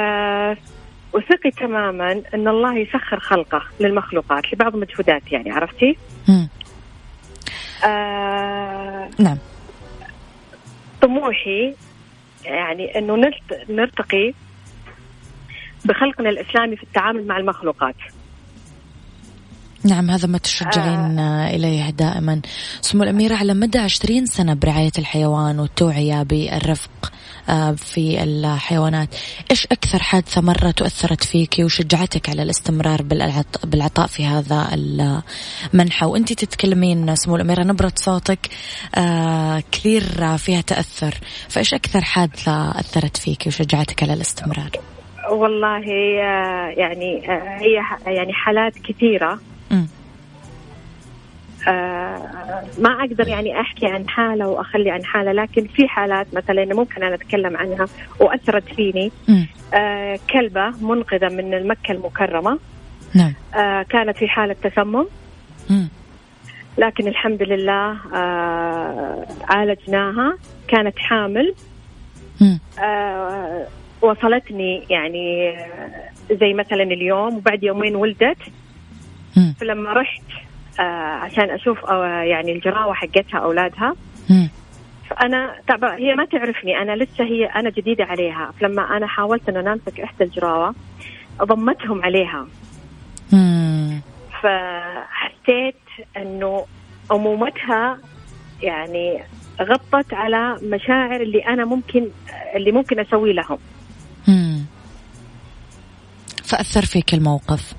وثقي 1.13 1.51
تماما 1.51 2.13
أن 2.35 2.49
الله 2.49 2.79
يسخر 2.79 3.21
خلقه 3.21 3.63
للمخلوقات 3.81 4.53
لبعض 4.53 4.75
المجهودات 4.75 5.33
يعني 5.33 5.51
عرفتي؟ 5.51 5.97
آه 7.85 9.09
نعم 9.19 9.39
طموحي 11.03 11.75
يعني 12.45 12.99
إنه 12.99 13.17
نرتقي 13.69 14.33
بخلقنا 15.85 16.29
الإسلامي 16.29 16.77
في 16.77 16.83
التعامل 16.83 17.27
مع 17.27 17.37
المخلوقات. 17.37 17.97
نعم 19.85 20.11
هذا 20.11 20.29
ما 20.29 20.39
تشجعين 20.39 21.19
آه. 21.19 21.51
إليه 21.51 21.91
دائما 21.91 22.41
سمو 22.81 23.03
الأميرة 23.03 23.35
على 23.35 23.55
مدى 23.55 23.79
عشرين 23.79 24.27
سنة 24.27 24.55
برعاية 24.55 24.93
الحيوان 24.99 25.59
والتوعية 25.61 26.23
بالرفق 26.23 27.13
في 27.77 28.23
الحيوانات. 28.23 29.09
إيش 29.51 29.67
أكثر 29.67 29.99
حادثة 29.99 30.41
مرت 30.41 30.83
وأثرت 30.83 31.25
فيك 31.25 31.57
وشجعتك 31.61 32.29
على 32.29 32.43
الاستمرار 32.43 33.03
بالعطاء 33.65 34.07
في 34.07 34.25
هذا 34.25 34.69
المنحى؟ 34.75 36.07
وأنت 36.07 36.33
تتكلمين 36.33 37.17
سمو 37.17 37.37
الأميرة 37.37 37.63
نبرة 37.63 37.93
صوتك 37.97 38.49
آه، 38.95 39.63
كثير 39.73 40.37
فيها 40.37 40.61
تأثر. 40.61 41.15
فإيش 41.49 41.75
أكثر 41.75 42.01
حادثة 42.01 42.71
أثرت 42.71 43.17
فيك 43.17 43.47
وشجعتك 43.47 44.03
على 44.03 44.13
الاستمرار؟ 44.13 44.71
والله 45.31 45.85
يعني 46.77 47.23
هي 47.61 47.75
يعني 48.07 48.33
حالات 48.33 48.75
كثيرة. 48.79 49.41
آه 49.73 50.00
ما 52.79 52.97
أقدر 53.01 53.29
يعني 53.29 53.61
أحكي 53.61 53.87
عن 53.87 54.09
حالة 54.09 54.49
وأخلي 54.49 54.91
عن 54.91 55.05
حالة 55.05 55.33
لكن 55.33 55.67
في 55.67 55.89
حالات 55.89 56.27
مثلا 56.35 56.75
ممكن 56.75 57.03
أنا 57.03 57.15
أتكلم 57.15 57.57
عنها 57.57 57.87
وأثرت 58.21 58.65
فيني. 58.75 59.13
آه 59.75 60.19
كلبة 60.33 60.71
منقذة 60.81 61.29
من 61.29 61.55
المكة 61.55 61.93
المكرمة. 61.93 62.59
نعم. 63.15 63.35
آه 63.55 63.83
كانت 63.83 64.17
في 64.17 64.29
حالة 64.29 64.57
تسمم. 64.63 65.07
لكن 66.79 67.09
الحمد 67.09 67.43
لله 67.43 67.97
آه 68.15 69.27
عالجناها. 69.49 70.39
كانت 70.69 70.99
حامل. 70.99 71.55
آه 72.83 73.67
وصلتني 74.03 74.87
يعني 74.91 75.55
زي 76.31 76.55
مثلا 76.55 76.83
اليوم 76.83 77.37
وبعد 77.37 77.63
يومين 77.65 77.97
ولدت. 77.97 78.39
فلما 79.61 79.93
رحت 79.93 80.23
آه 80.31 80.50
عشان 80.79 81.51
أشوف 81.51 81.85
آه 81.85 82.23
يعني 82.23 82.53
الجراوة 82.53 82.95
حقتها 82.95 83.39
أولادها. 83.39 83.95
فأنا 85.11 85.55
طبعا 85.69 85.97
هي 85.97 86.15
ما 86.15 86.25
تعرفني 86.25 86.83
أنا 86.83 86.97
لسه 86.97 87.25
هي 87.25 87.47
أنا 87.47 87.71
جديدة 87.71 88.05
عليها. 88.05 88.53
فلما 88.61 88.97
أنا 88.97 89.07
حاولت 89.07 89.49
إنه 89.49 89.61
نمسك 89.61 90.01
إحدى 90.01 90.25
الجراوة 90.25 90.75
ضمتهم 91.43 92.03
عليها. 92.03 92.47
فحسيت 94.43 95.81
إنه 96.17 96.67
أمومتها 97.13 97.99
يعني 98.63 99.23
غطت 99.63 100.15
على 100.15 100.57
مشاعر 100.63 101.21
اللي 101.21 101.39
أنا 101.39 101.65
ممكن 101.65 102.09
اللي 102.57 102.73
ممكن 102.73 103.01
أسوي 103.01 103.33
لهم. 103.33 103.59
فأثر 106.45 106.83
فيك 106.83 107.15
الموقف؟ 107.15 107.75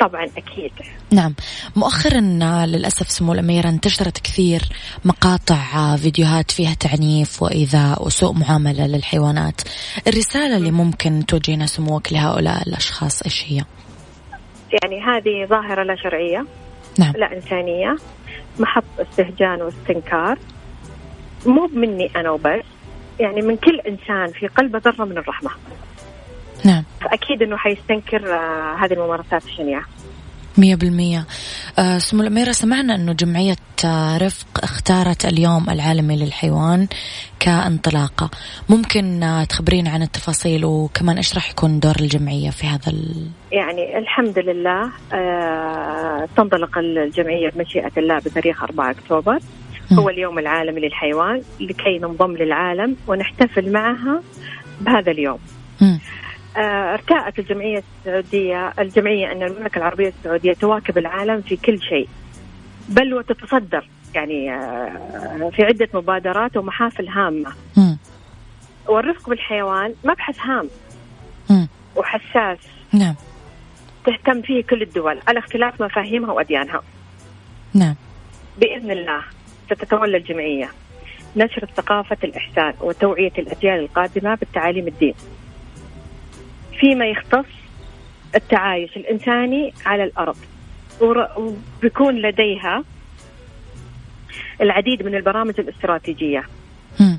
طبعا 0.00 0.24
أكيد. 0.24 0.72
نعم. 1.12 1.34
مؤخرا 1.76 2.20
للأسف 2.66 3.10
سمو 3.10 3.32
الاميره 3.32 3.68
انتشرت 3.68 4.18
كثير 4.18 4.62
مقاطع 5.04 5.96
فيديوهات 5.96 6.50
فيها 6.50 6.74
تعنيف 6.74 7.42
وإيذاء 7.42 8.06
وسوء 8.06 8.32
معاملة 8.32 8.86
للحيوانات. 8.86 9.60
الرسالة 10.06 10.56
اللي 10.56 10.70
ممكن 10.70 11.26
توجهنا 11.26 11.66
سموك 11.66 12.12
لهؤلاء 12.12 12.68
الأشخاص 12.68 13.22
إيش 13.22 13.44
هي؟ 13.46 13.64
يعني 14.82 15.00
هذه 15.02 15.46
ظاهرة 15.46 15.82
لا 15.82 15.96
شرعية 15.96 16.46
نعم. 16.98 17.12
لا 17.16 17.36
إنسانية. 17.36 17.96
محط 18.58 18.84
استهجان 19.00 19.62
واستنكار. 19.62 20.38
مو 21.46 21.70
مني 21.74 22.10
أنا 22.16 22.30
وبس 22.30 22.62
يعني 23.20 23.42
من 23.42 23.56
كل 23.56 23.80
إنسان 23.80 24.32
في 24.32 24.46
قلبه 24.46 24.78
ذرة 24.78 25.04
من 25.04 25.18
الرحمة. 25.18 25.50
نعم. 26.64 26.84
فأكيد 27.00 27.42
أنه 27.42 27.56
حيستنكر 27.56 28.34
آه، 28.34 28.76
هذه 28.84 28.92
الممارسات 28.92 29.44
الشنيعة. 29.44 29.84
مية 30.58 30.74
بالمية. 30.74 31.26
آه 31.78 31.98
سمو 31.98 32.22
الأميرة 32.22 32.52
سمعنا 32.52 32.94
أنه 32.94 33.12
جمعية 33.12 33.56
آه، 33.84 34.18
رفق 34.18 34.46
اختارت 34.62 35.24
اليوم 35.24 35.70
العالمي 35.70 36.16
للحيوان 36.16 36.88
كانطلاقة. 37.40 38.30
ممكن 38.68 39.22
آه 39.22 39.44
تخبرين 39.44 39.88
عن 39.88 40.02
التفاصيل 40.02 40.64
وكمان 40.64 41.16
إيش 41.16 41.34
راح 41.34 41.50
يكون 41.50 41.80
دور 41.80 41.94
الجمعية 42.00 42.50
في 42.50 42.66
هذا 42.66 42.88
ال... 42.88 43.26
يعني 43.52 43.98
الحمد 43.98 44.38
لله 44.38 44.90
تنطلق 46.36 46.78
الجمعية 46.78 47.50
بمشيئة 47.50 47.92
الله 47.96 48.18
بتاريخ 48.18 48.62
4 48.62 48.90
أكتوبر. 48.90 49.38
هو 49.92 50.08
اليوم 50.08 50.38
العالمي 50.38 50.80
للحيوان 50.80 51.42
لكي 51.60 51.98
ننضم 51.98 52.36
للعالم 52.36 52.96
ونحتفل 53.06 53.72
معها 53.72 54.22
بهذا 54.80 55.10
اليوم. 55.12 55.38
ارتأت 56.56 57.38
الجمعية 57.38 57.82
السعودية 58.00 58.72
الجمعية 58.78 59.32
أن 59.32 59.42
المملكة 59.42 59.78
العربية 59.78 60.08
السعودية 60.08 60.52
تواكب 60.52 60.98
العالم 60.98 61.40
في 61.40 61.56
كل 61.56 61.82
شيء. 61.82 62.08
بل 62.88 63.14
وتتصدر. 63.14 63.88
يعني 64.14 64.54
آه، 64.54 65.50
في 65.56 65.62
عدة 65.62 65.88
مبادرات 65.94 66.56
ومحافل 66.56 67.08
هامة. 67.08 67.52
م. 67.76 67.96
والرفق 68.88 69.28
بالحيوان 69.28 69.94
مبحث 70.04 70.38
هام 70.40 70.68
م. 71.50 71.66
وحساس. 71.96 72.58
نعم. 72.92 73.14
تهتم 74.06 74.42
فيه 74.42 74.62
كل 74.62 74.82
الدول. 74.82 75.18
على 75.28 75.38
اختلاف 75.38 75.82
مفاهيمها 75.82 76.32
وأديانها. 76.32 76.82
نعم. 77.74 77.94
بإذن 78.58 78.90
الله 78.90 79.22
ستتولى 79.66 80.16
الجمعية 80.16 80.70
نشر 81.36 81.68
ثقافة 81.76 82.16
الإحسان 82.24 82.74
وتوعية 82.80 83.32
الأجيال 83.38 83.80
القادمة 83.80 84.34
بالتعاليم 84.34 84.88
الدين. 84.88 85.14
فيما 86.80 87.06
يختص 87.06 87.46
التعايش 88.34 88.96
الإنساني 88.96 89.72
على 89.86 90.04
الأرض. 90.04 90.36
وبيكون 91.00 92.14
لديها 92.14 92.84
العديد 94.60 95.02
من 95.02 95.14
البرامج 95.14 95.54
الاستراتيجية. 95.60 96.44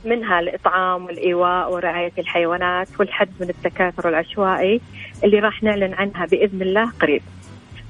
منها 0.06 0.40
الإطعام 0.40 1.06
والإيواء 1.06 1.74
ورعاية 1.74 2.12
الحيوانات 2.18 2.88
والحد 3.00 3.30
من 3.40 3.50
التكاثر 3.50 4.10
العشوائي 4.10 4.82
اللي 5.24 5.40
راح 5.40 5.64
نعلن 5.64 5.94
عنها 5.94 6.26
بإذن 6.26 6.62
الله 6.62 6.92
قريب. 7.02 7.22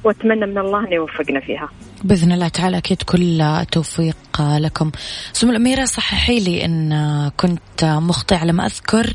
وأتمنى 0.04 0.46
من 0.46 0.58
الله 0.58 0.88
أن 0.88 0.94
يوفقنا 0.94 1.40
فيها. 1.40 1.70
بإذن 2.04 2.32
الله 2.32 2.48
تعالى 2.48 2.78
أكيد 2.78 3.02
كل 3.02 3.42
التوفيق 3.42 4.18
لكم. 4.40 4.92
سمو 5.34 5.52
الأميرة 5.52 5.86
صححي 5.86 6.40
لي 6.40 6.66
إن 6.66 7.30
كنت 7.38 7.84
مخطئ 7.84 8.36
على 8.36 8.54
ما 8.54 8.66
أذكر 8.66 9.14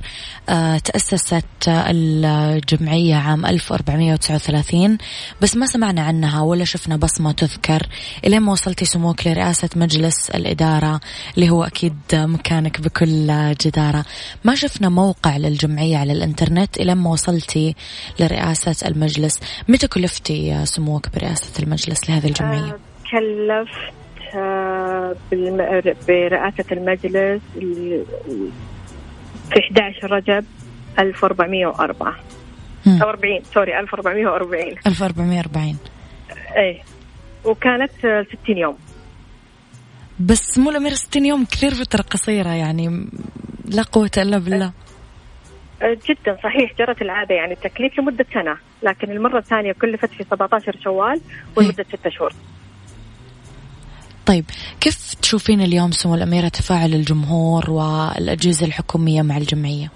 آه، 0.48 0.78
تأسست 0.78 1.44
الجمعية 1.68 3.14
عام 3.14 3.46
1439 3.46 4.98
بس 5.42 5.56
ما 5.56 5.66
سمعنا 5.66 6.02
عنها 6.02 6.40
ولا 6.40 6.64
شفنا 6.64 6.96
بصمة 6.96 7.32
تذكر 7.32 7.86
إلين 8.24 8.40
ما 8.40 8.52
وصلتي 8.52 8.84
سموك 8.84 9.26
لرئاسة 9.26 9.68
مجلس 9.76 10.30
الإدارة 10.30 11.00
اللي 11.34 11.50
هو 11.50 11.64
أكيد 11.64 11.96
مكانك 12.12 12.80
بكل 12.80 13.54
جدارة. 13.60 14.04
ما 14.44 14.54
شفنا 14.54 14.88
موقع 14.88 15.36
للجمعية 15.36 15.96
على 15.96 16.12
الإنترنت 16.12 16.76
إلين 16.76 16.96
ما 16.96 17.10
وصلتي 17.10 17.74
لرئاسة 18.20 18.88
المجلس. 18.88 19.40
متى 19.68 19.88
كلفتي 19.88 20.66
سموك 20.66 21.08
برئاسة 21.14 21.62
المجلس 21.62 22.10
لهذه 22.10 22.26
الجمعية؟ 22.26 22.75
آه، 23.14 23.14
كلفت 23.14 23.96
آه، 24.34 25.14
برئاسة 26.08 26.64
المجلس 26.72 27.42
في 29.50 29.60
11 29.60 30.12
رجب 30.12 30.44
1404 30.98 32.16
أو 32.86 33.08
40 33.08 33.42
سوري 33.54 33.78
1440 33.78 34.74
1440 34.86 35.76
إيه. 36.56 36.82
وكانت 37.44 37.90
60 38.42 38.58
يوم. 38.58 38.76
بس 40.20 40.58
مو 40.58 40.70
الأمير 40.70 40.92
60 40.92 41.26
يوم 41.26 41.44
كثير 41.44 41.70
فترة 41.70 42.02
قصيرة 42.02 42.48
يعني 42.48 43.08
لا 43.64 43.82
قوة 43.82 44.10
إلا 44.18 44.38
بالله. 44.38 44.72
أه، 45.82 45.98
جدا 46.08 46.36
صحيح 46.42 46.72
جرت 46.78 47.02
العادة 47.02 47.34
يعني 47.34 47.52
التكليف 47.52 47.98
لمدة 47.98 48.26
سنة. 48.34 48.56
لكن 48.82 49.10
المرة 49.10 49.38
الثانية 49.38 49.72
كلفت 49.72 50.10
في 50.10 50.24
17 50.24 50.76
شوال 50.84 51.20
ولمدة 51.56 51.84
ستة 51.84 52.10
شهور. 52.10 52.32
طيب 54.26 54.44
كيف 54.80 55.14
تشوفين 55.14 55.60
اليوم 55.60 55.90
سمو 55.90 56.14
الأميرة 56.14 56.48
تفاعل 56.48 56.94
الجمهور 56.94 57.70
والأجهزة 57.70 58.66
الحكومية 58.66 59.22
مع 59.22 59.36
الجمعية؟ 59.36 59.90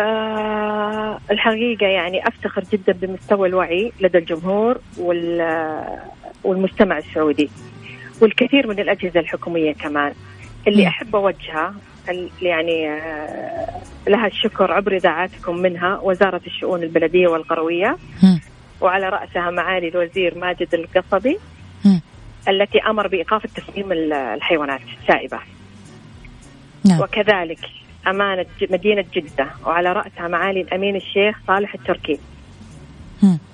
أه 0.00 1.18
الحقيقة 1.30 1.86
يعني 1.86 2.28
أفتخر 2.28 2.64
جدا 2.72 2.92
بمستوى 2.92 3.48
الوعي 3.48 3.92
لدى 4.00 4.18
الجمهور 4.18 4.80
والمجتمع 6.44 6.98
السعودي 6.98 7.50
والكثير 8.20 8.66
من 8.66 8.80
الأجهزة 8.80 9.20
الحكومية 9.20 9.72
كمان. 9.72 10.12
اللي 10.66 10.88
أحب 10.88 11.16
أوجهه 11.16 11.74
يعني 12.42 12.88
آه، 12.88 13.80
لها 14.08 14.26
الشكر 14.26 14.72
عبر 14.72 14.96
إذاعاتكم 14.96 15.56
منها 15.56 15.98
وزارة 16.02 16.40
الشؤون 16.46 16.82
البلدية 16.82 17.28
والقرويه 17.28 17.96
وعلى 18.80 19.08
رأسها 19.08 19.50
معالي 19.50 19.88
الوزير 19.88 20.38
ماجد 20.38 20.74
القصبي. 20.74 21.38
التي 22.48 22.78
أمر 22.78 23.06
بإيقاف 23.06 23.44
التسميم 23.44 23.92
الحيوانات. 24.12 24.80
السائبه 25.02 25.38
نعم. 26.84 27.00
وكذلك 27.00 27.58
أمانة 28.06 28.46
مدينة 28.70 29.04
جدة. 29.14 29.46
وعلى 29.66 29.92
رأسها 29.92 30.28
معالي 30.28 30.60
الأمين 30.60 30.96
الشيخ 30.96 31.38
صالح 31.46 31.74
التركي. 31.74 32.20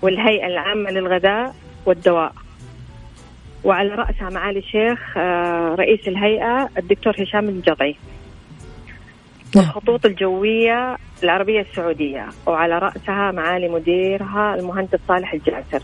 والهيئة 0.03 0.47
العامة 0.47 0.91
للغذاء 0.91 1.55
والدواء. 1.87 2.33
وعلى 3.65 3.89
رأسها 3.89 4.31
معالي 4.31 4.59
الشيخ 4.59 5.17
آه، 5.17 5.75
رئيس 5.79 6.09
الهيئة 6.09 6.69
الدكتور 6.79 7.15
هشام 7.23 7.49
الجضعي. 7.49 7.97
نعم. 9.57 9.65
والخطوط 9.65 10.07
الجوية 10.07 10.97
العربية 11.23 11.61
السعودية. 11.61 12.29
وعلى 12.47 12.79
رأسها 12.79 13.31
معالي 13.31 13.69
مديرها 13.69 14.55
المهندس 14.55 14.99
صالح 15.09 15.33
الجاسر. 15.33 15.83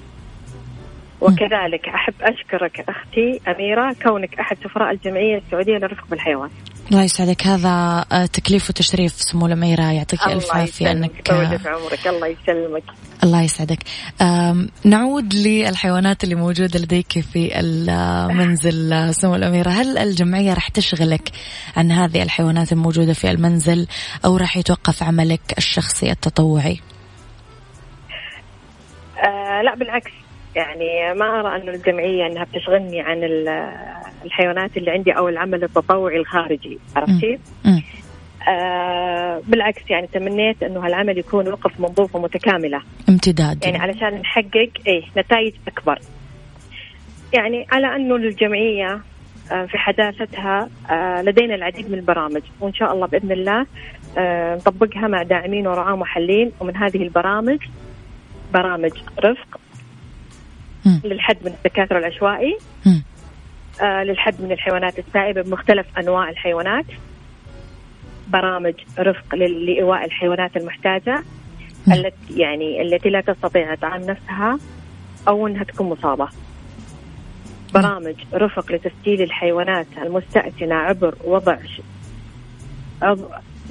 وكذلك 1.23 1.89
أحب 1.89 2.15
أشكرك 2.21 2.85
أختي 2.89 3.41
أميرة 3.49 3.97
كونك 4.03 4.39
أحد 4.39 4.57
سفراء 4.65 4.91
الجمعية 4.91 5.37
السعودية 5.39 5.73
للرفق 5.73 6.07
بالحيوان. 6.11 6.51
الله 6.91 7.03
يسعدك. 7.03 7.47
هذا 7.47 8.05
آه، 8.13 8.27
تكليف 8.27 8.71
وتشريف 8.71 9.13
سمو 9.13 9.47
الأميرة 9.47 9.93
يعطيك 9.93 10.27
ألف 10.27 10.55
عافية 10.55 10.91
أنك 10.91 11.31
عمرك 11.67 12.07
الله 12.07 12.27
يسلمك. 12.27 12.83
الله 13.25 13.43
يسعدك. 13.43 13.79
نعود 14.85 15.35
للحيوانات 15.35 16.25
اللي 16.25 16.35
موجودة 16.35 16.79
لديك 16.79 17.21
في 17.21 17.61
المنزل 17.61 18.93
آه، 18.93 19.11
سمو 19.11 19.35
الأميرة. 19.35 19.71
هل 19.71 19.99
الجمعية 19.99 20.55
راح 20.55 20.69
تشغلك 20.69 21.31
عن 21.77 21.93
هذه 21.93 22.23
الحيوانات 22.23 22.73
الموجودة 22.73 23.13
في 23.13 23.31
المنزل 23.31 23.87
أو 24.25 24.37
راح 24.37 24.57
يتوقف 24.57 25.03
عملك 25.03 25.41
الشخصي 25.59 26.11
التطوعي؟ 26.11 26.81
آه 29.25 29.63
لا 29.63 29.75
بالعكس. 29.75 30.22
يعني 30.57 31.15
ما 31.15 31.41
أرى 31.41 31.63
انه 31.63 31.73
الجمعية 31.73 32.27
إنها 32.27 32.45
بتشغلني 32.45 33.01
عن 33.01 33.25
الحيوانات 34.25 34.77
اللي 34.77 34.91
عندي 34.91 35.13
أو 35.13 35.29
العمل 35.29 35.65
التطوعي 35.65 36.17
الخارجي 36.17 36.79
عرفتي؟ 36.97 37.39
آه 38.49 39.43
بالعكس 39.47 39.83
يعني 39.91 40.07
تمنيت 40.07 40.63
إنه 40.63 40.87
هالعمل 40.87 41.19
يكون 41.19 41.49
وقف 41.49 41.81
منظومه 41.81 42.25
متكاملة. 42.25 42.83
امتداد. 43.09 43.65
يعني 43.65 43.79
علشان 43.79 44.15
نحقق 44.15 44.71
إيه 44.87 45.03
نتائج 45.17 45.55
أكبر. 45.69 45.99
يعني 47.33 47.67
على 47.73 47.97
انه 47.97 48.17
الجمعية 48.17 49.01
آه، 49.53 49.65
في 49.67 49.79
حداثتها 49.79 50.69
آه، 50.91 51.23
لدينا 51.23 51.55
العديد 51.55 51.91
من 51.91 51.99
البرامج. 51.99 52.43
وإن 52.61 52.75
شاء 52.75 52.93
الله 52.93 53.07
بإذن 53.07 53.33
الله 53.33 53.67
آه، 54.19 54.55
نطبقها 54.57 55.09
مع 55.09 55.23
داعمين 55.23 55.67
ورعاة 55.67 55.97
محلين. 55.97 56.53
ومن 56.61 56.77
هذه 56.77 57.03
البرامج 57.03 57.59
برامج 58.55 58.93
رفق 59.25 59.61
للحد 61.05 61.37
من 61.45 61.53
التكاثر 61.53 61.99
العشوائي 61.99 62.59
آه 63.83 64.05
للحد 64.05 64.35
من 64.41 64.53
الحيوانات 64.53 64.99
السائبة 64.99 65.43
بمختلف 65.43 65.87
أنواع 65.99 66.31
الحيوانات 66.31 66.85
برامج 68.29 68.75
رفق 68.99 69.35
لإيواء 69.35 70.05
الحيوانات 70.05 70.57
المحتاجة 70.57 71.23
التي 71.93 72.39
يعني 72.39 72.83
التي 72.83 73.09
لا 73.09 73.21
تستطيع 73.21 73.73
إطعام 73.73 74.01
نفسها 74.01 74.59
أو 75.29 75.47
أنها 75.47 75.65
تكون 75.65 75.89
مصابة. 75.89 76.29
برامج 77.75 78.15
رفق 78.35 78.73
لتسجيل 78.73 79.23
الحيوانات 79.23 79.87
المستأثنة 80.03 80.75
عبر 80.75 81.15
وضع 81.25 81.57
ش... 81.57 81.81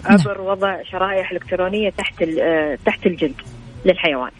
عبر 0.05 0.41
وضع 0.41 0.83
شرائح 0.83 1.31
إلكترونية 1.31 1.89
تحت 1.89 2.21
آه، 2.21 2.77
تحت 2.85 3.05
الجلد 3.05 3.41
للحيوان. 3.85 4.31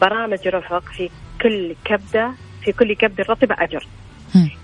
برامج 0.00 0.48
رفق 0.48 0.82
في 0.82 1.10
كل 1.42 1.74
كبدة 1.84 2.32
في 2.64 2.72
كل 2.72 2.94
كبدة 2.94 3.24
رطبة 3.28 3.56
أجر. 3.58 3.86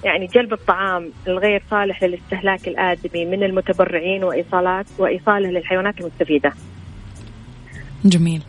يعني 0.04 0.26
جلب 0.26 0.52
الطعام 0.52 1.10
الغير 1.26 1.62
صالح 1.70 2.04
للاستهلاك 2.04 2.68
الآدمي 2.68 3.24
من 3.24 3.42
المتبرعين 3.42 4.24
وإيصالات 4.24 4.86
وإيصاله 4.98 5.50
للحيوانات 5.50 6.00
المستفيدة. 6.00 6.52
جميل. 8.04 8.42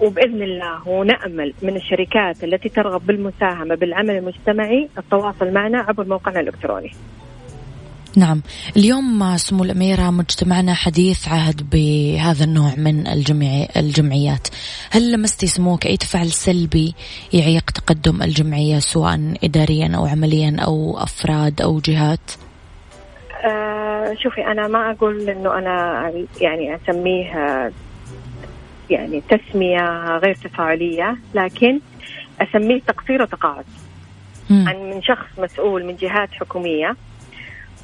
وبإذن 0.00 0.42
الله 0.42 0.88
ونأمل 0.88 1.54
من 1.62 1.76
الشركات 1.76 2.44
التي 2.44 2.68
ترغب 2.68 3.06
بالمساهمة 3.06 3.74
بالعمل 3.74 4.16
المجتمعي 4.16 4.88
التواصل 4.98 5.52
معنا 5.52 5.78
عبر 5.78 6.04
موقعنا 6.04 6.40
الإلكتروني. 6.40 6.92
نعم. 8.16 8.42
اليوم 8.76 9.36
سمو 9.36 9.64
الأميرة 9.64 10.10
مجتمعنا 10.10 10.74
حديث 10.74 11.28
عهد 11.28 11.70
بهذا 11.70 12.44
النوع 12.44 12.74
من 12.76 13.06
الجمعي 13.06 13.68
الجمعيات. 13.76 14.48
هل 14.90 15.12
لمستي 15.12 15.46
سموك 15.46 15.86
أي 15.86 15.96
تفاعل 15.96 16.26
سلبي 16.26 16.94
يعيق 17.32 17.70
تقدم 17.70 18.22
الجمعية 18.22 18.78
سواء 18.78 19.34
إداريا 19.44 19.92
أو 19.96 20.06
عمليا 20.06 20.56
أو 20.60 20.98
أفراد 20.98 21.60
أو 21.62 21.80
جهات؟ 21.80 22.30
آه 23.44 24.14
شوفي 24.22 24.46
أنا 24.46 24.68
ما 24.68 24.90
أقول 24.90 25.30
أنه 25.30 25.58
أنا 25.58 26.12
يعني 26.40 26.76
أسميه 26.76 27.72
يعني 28.90 29.22
تسمية 29.30 30.16
غير 30.18 30.34
تفاعلية 30.34 31.16
لكن 31.34 31.80
أسميه 32.40 32.80
تقصير 32.80 33.22
وتقاعد. 33.22 33.64
عن 34.50 34.76
من 34.76 35.02
شخص 35.02 35.26
مسؤول 35.38 35.84
من 35.84 35.96
جهات 35.96 36.28
حكومية 36.32 36.96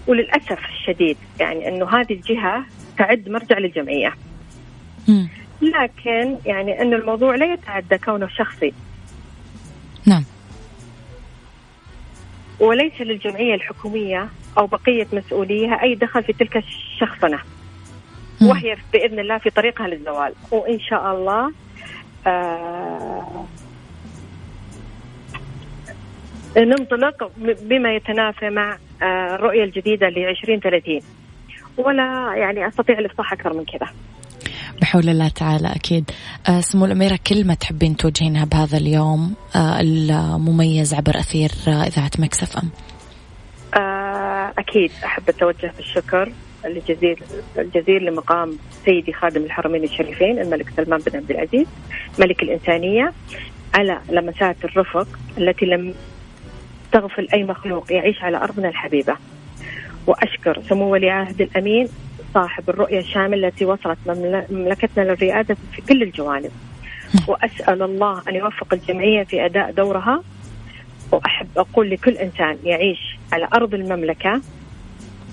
وللأسف 0.06 0.58
الشديد 0.68 1.16
يعني 1.40 1.68
إنه 1.68 1.88
هذه 2.00 2.12
الجهة 2.12 2.64
تعد 2.98 3.28
مرجع 3.28 3.58
للجمعية. 3.58 4.14
لكن 5.62 6.36
يعني 6.46 6.82
إنه 6.82 6.96
الموضوع 6.96 7.34
لا 7.34 7.52
يتعدى 7.52 7.98
كونه 7.98 8.28
شخصي. 8.28 8.72
نعم. 10.06 10.24
وليس 12.60 13.00
للجمعية 13.00 13.54
الحكومية 13.54 14.28
أو 14.58 14.66
بقية 14.66 15.06
مسؤوليها 15.12 15.82
أي 15.82 15.94
دخل 15.94 16.22
في 16.22 16.32
تلك 16.32 16.56
الشخصنة. 16.56 17.38
وهي 18.42 18.76
بإذن 18.92 19.18
الله 19.18 19.38
في 19.38 19.50
طريقها 19.50 19.88
للزوال 19.88 20.32
وإن 20.50 20.80
شاء 20.80 21.14
الله 21.14 21.52
آه 22.26 23.46
ننطلق 26.56 27.32
بما 27.62 27.94
يتنافى 27.94 28.50
مع 28.50 28.78
الرؤية 29.02 29.64
الجديدة 29.64 30.08
ل 30.08 30.18
2030 30.18 31.00
ولا 31.76 32.34
يعني 32.36 32.68
أستطيع 32.68 32.98
الإفصاح 32.98 33.32
أكثر 33.32 33.52
من 33.52 33.64
كذا. 33.64 33.88
بحول 34.80 35.08
الله 35.08 35.28
تعالى 35.28 35.68
أكيد. 35.68 36.10
آه، 36.48 36.60
سمو 36.60 36.84
الأميرة 36.84 37.18
كلمة 37.26 37.54
تحبين 37.54 37.96
توجهينها 37.96 38.44
بهذا 38.44 38.78
اليوم 38.78 39.34
آه، 39.56 39.80
المميز 39.80 40.94
عبر 40.94 41.18
أثير 41.18 41.50
إذاعة 41.66 42.10
مكسف 42.18 42.56
أم. 42.56 42.70
أكيد 44.58 44.90
أحب 45.04 45.28
أتوجه 45.28 45.72
بالشكر 45.76 46.32
الجزيل 46.64 47.22
الجزيل 47.58 48.04
لمقام 48.04 48.58
سيدي 48.84 49.12
خادم 49.12 49.44
الحرمين 49.44 49.84
الشريفين 49.84 50.38
الملك 50.38 50.70
سلمان 50.76 51.00
بن 51.00 51.16
عبد 51.16 51.30
العزيز 51.30 51.66
ملك 52.18 52.42
الإنسانية 52.42 53.12
على 53.74 53.98
لمسات 54.10 54.56
الرفق 54.64 55.08
التي 55.38 55.66
لم 55.66 55.94
تغفل 56.92 57.28
أي 57.34 57.44
مخلوق 57.44 57.92
يعيش 57.92 58.22
على 58.22 58.36
أرضنا 58.36 58.68
الحبيبة. 58.68 59.16
وأشكر 60.06 60.62
سمو 60.68 60.92
ولي 60.92 61.10
عهد 61.10 61.40
الأمين 61.40 61.88
صاحب 62.34 62.70
الرؤية 62.70 62.98
الشاملة 62.98 63.48
التي 63.48 63.64
وصلت 63.64 63.98
مملكتنا 64.50 65.02
للرئاسة 65.02 65.56
في 65.72 65.82
كل 65.82 66.02
الجوانب. 66.02 66.50
وأسأل 67.28 67.82
الله 67.82 68.22
أن 68.28 68.34
يوفق 68.34 68.74
الجمعية 68.74 69.24
في 69.24 69.44
أداء 69.44 69.70
دورها. 69.70 70.22
وأحب 71.12 71.48
أقول 71.56 71.90
لكل 71.90 72.10
إنسان 72.10 72.58
يعيش 72.64 73.18
على 73.32 73.48
أرض 73.54 73.74
المملكة. 73.74 74.40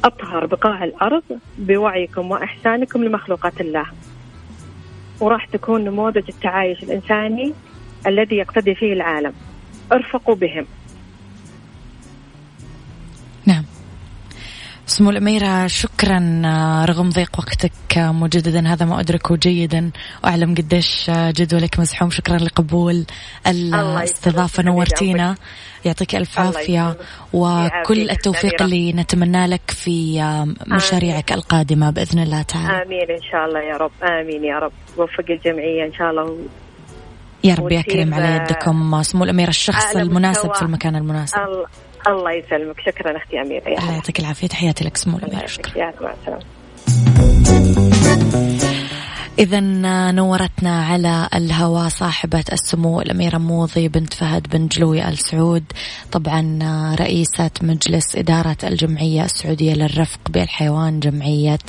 أطهر 0.04 0.46
بقاع 0.46 0.84
الأرض 0.84 1.24
بوعيكم 1.58 2.32
وإحسانكم 2.32 3.04
لمخلوقات 3.04 3.62
الله. 3.62 3.86
وراح 5.20 5.46
تكون 5.46 5.84
نموذج 5.84 6.24
التعايش 6.30 6.84
الإنساني 6.84 7.54
الذي 8.08 8.36
يقتدي 8.36 8.76
فيه 8.76 8.94
العالم. 8.94 9.34
ارفقوا 9.92 10.36
بهم. 10.36 10.66
سمو 15.00 15.10
الأميرة 15.10 15.68
شكرا 15.68 16.42
آه، 16.46 16.86
رغم 16.86 17.10
ضيق 17.10 17.40
وقتك 17.40 17.98
آه، 17.98 18.12
مجددا 18.12 18.68
هذا 18.68 18.86
ما 18.86 19.00
أدركه 19.00 19.36
جيدا. 19.36 19.92
وأعلم 20.24 20.56
قديش 20.56 21.10
آه، 21.10 21.32
جدولك 21.32 21.80
مزحوم. 21.80 22.10
شكرا 22.10 22.38
لقبول 22.38 23.06
الاستضافة. 23.48 24.64
نورتينا. 24.64 25.36
يعطيك 25.86 26.16
ألف 26.16 26.40
عافية 26.40 26.98
وكل 27.34 28.10
التوفيق 28.10 28.62
اللي 28.62 28.94
نتمنى 28.94 29.48
لك 29.48 29.72
في 29.72 30.22
مشاريعك 30.68 31.32
القادمة 31.32 31.90
بإذن 31.90 32.20
الله 32.20 32.42
تعالى. 32.42 32.84
آمين 32.84 33.12
إن 33.12 33.24
شاء 33.32 33.46
الله 33.46 33.60
يا 33.60 33.78
رب. 33.78 33.92
آمين 34.04 34.44
يا 34.44 34.60
رب. 34.60 34.72
وفق 34.98 35.26
الجمعية 35.30 35.86
إن 35.86 35.94
شاء 35.94 36.10
الله. 36.10 36.38
يا 37.44 37.56
رب 37.56 37.72
يكرم 37.72 38.14
على 38.14 38.36
يدكم. 38.36 39.02
سمو 39.04 39.24
الأميرة 39.24 39.50
الشخص 39.50 39.96
المناسب 39.96 40.54
في 40.54 40.62
المكان 40.62 40.96
المناسب. 40.96 41.38
الله 42.10 42.32
يسلمك. 42.32 42.80
شكرا 42.86 43.18
أختي 43.18 43.42
أميرة. 43.42 43.68
الله 43.68 43.94
يعطيك 43.94 44.20
العافية. 44.20 44.48
تحياتي 44.48 44.84
لك. 44.84 44.98
سمو 44.98 45.18
الاميره 45.18 45.46
شكرا. 45.46 45.94
مع 46.02 46.14
السلامة. 46.22 46.44
إذا 49.40 49.60
نورتنا 50.12 50.86
على 50.86 51.30
الهواء 51.34 51.90
صاحبة 51.90 52.44
السمو 52.52 53.02
الأميرة 53.02 53.38
موضي 53.38 53.88
بنت 53.88 54.14
فهد 54.14 54.48
بن 54.48 54.68
جلوي 54.68 55.08
آل 55.10 55.18
سعود. 55.18 55.64
طبعا 56.12 56.60
رئيسة 57.00 57.52
مجلس 57.62 58.16
إدارة 58.16 58.58
الجمعية 58.64 59.26
السعودية 59.26 59.74
للرفق 59.74 60.20
بالحيوان 60.30 61.00
جمعية 61.00 61.60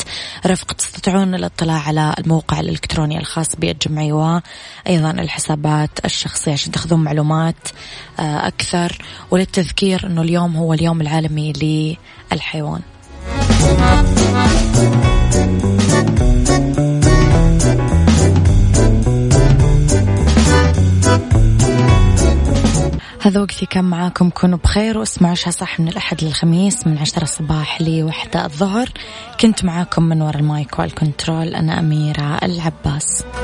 رفق 0.47 0.73
تستطيعون 0.73 1.35
الاطلاع 1.35 1.79
على 1.79 2.15
الموقع 2.19 2.61
الإلكتروني 2.61 3.19
الخاص 3.19 3.57
بالجمعية 3.57 4.13
وأيضا 4.13 5.11
الحسابات 5.11 6.05
الشخصية 6.05 6.53
عشان 6.53 6.73
تاخذون 6.73 7.01
معلومات 7.05 7.69
آه، 8.19 8.47
أكثر. 8.47 8.99
وللتذكير 9.31 10.07
أنه 10.07 10.23
اليوم 10.23 10.57
هو 10.57 10.73
اليوم 10.73 11.01
العالمي 11.01 11.53
للحيوان. 12.33 12.81
هذا 23.23 23.41
وقتي 23.41 23.67
كان 23.67 23.85
معاكم 23.85 24.31
كونوا 24.31 24.59
بخير 24.59 24.99
واسمعوا 24.99 25.33
عشاء 25.33 25.51
صح 25.51 25.81
من 25.81 25.89
الأحد 25.89 26.25
للخميس 26.25 26.87
من 26.87 26.99
عشرة 26.99 27.23
الصباح 27.23 27.83
لوحدة 27.83 28.45
الظهر. 28.45 28.89
كنت 29.41 29.65
معاكم 29.65 30.03
من 30.03 30.23
وراء 30.23 30.37
المايك 30.37 30.79
والكنترول 30.79 31.55
أنا 31.55 31.79
أميرة 31.79 32.39
العباس. 32.43 33.25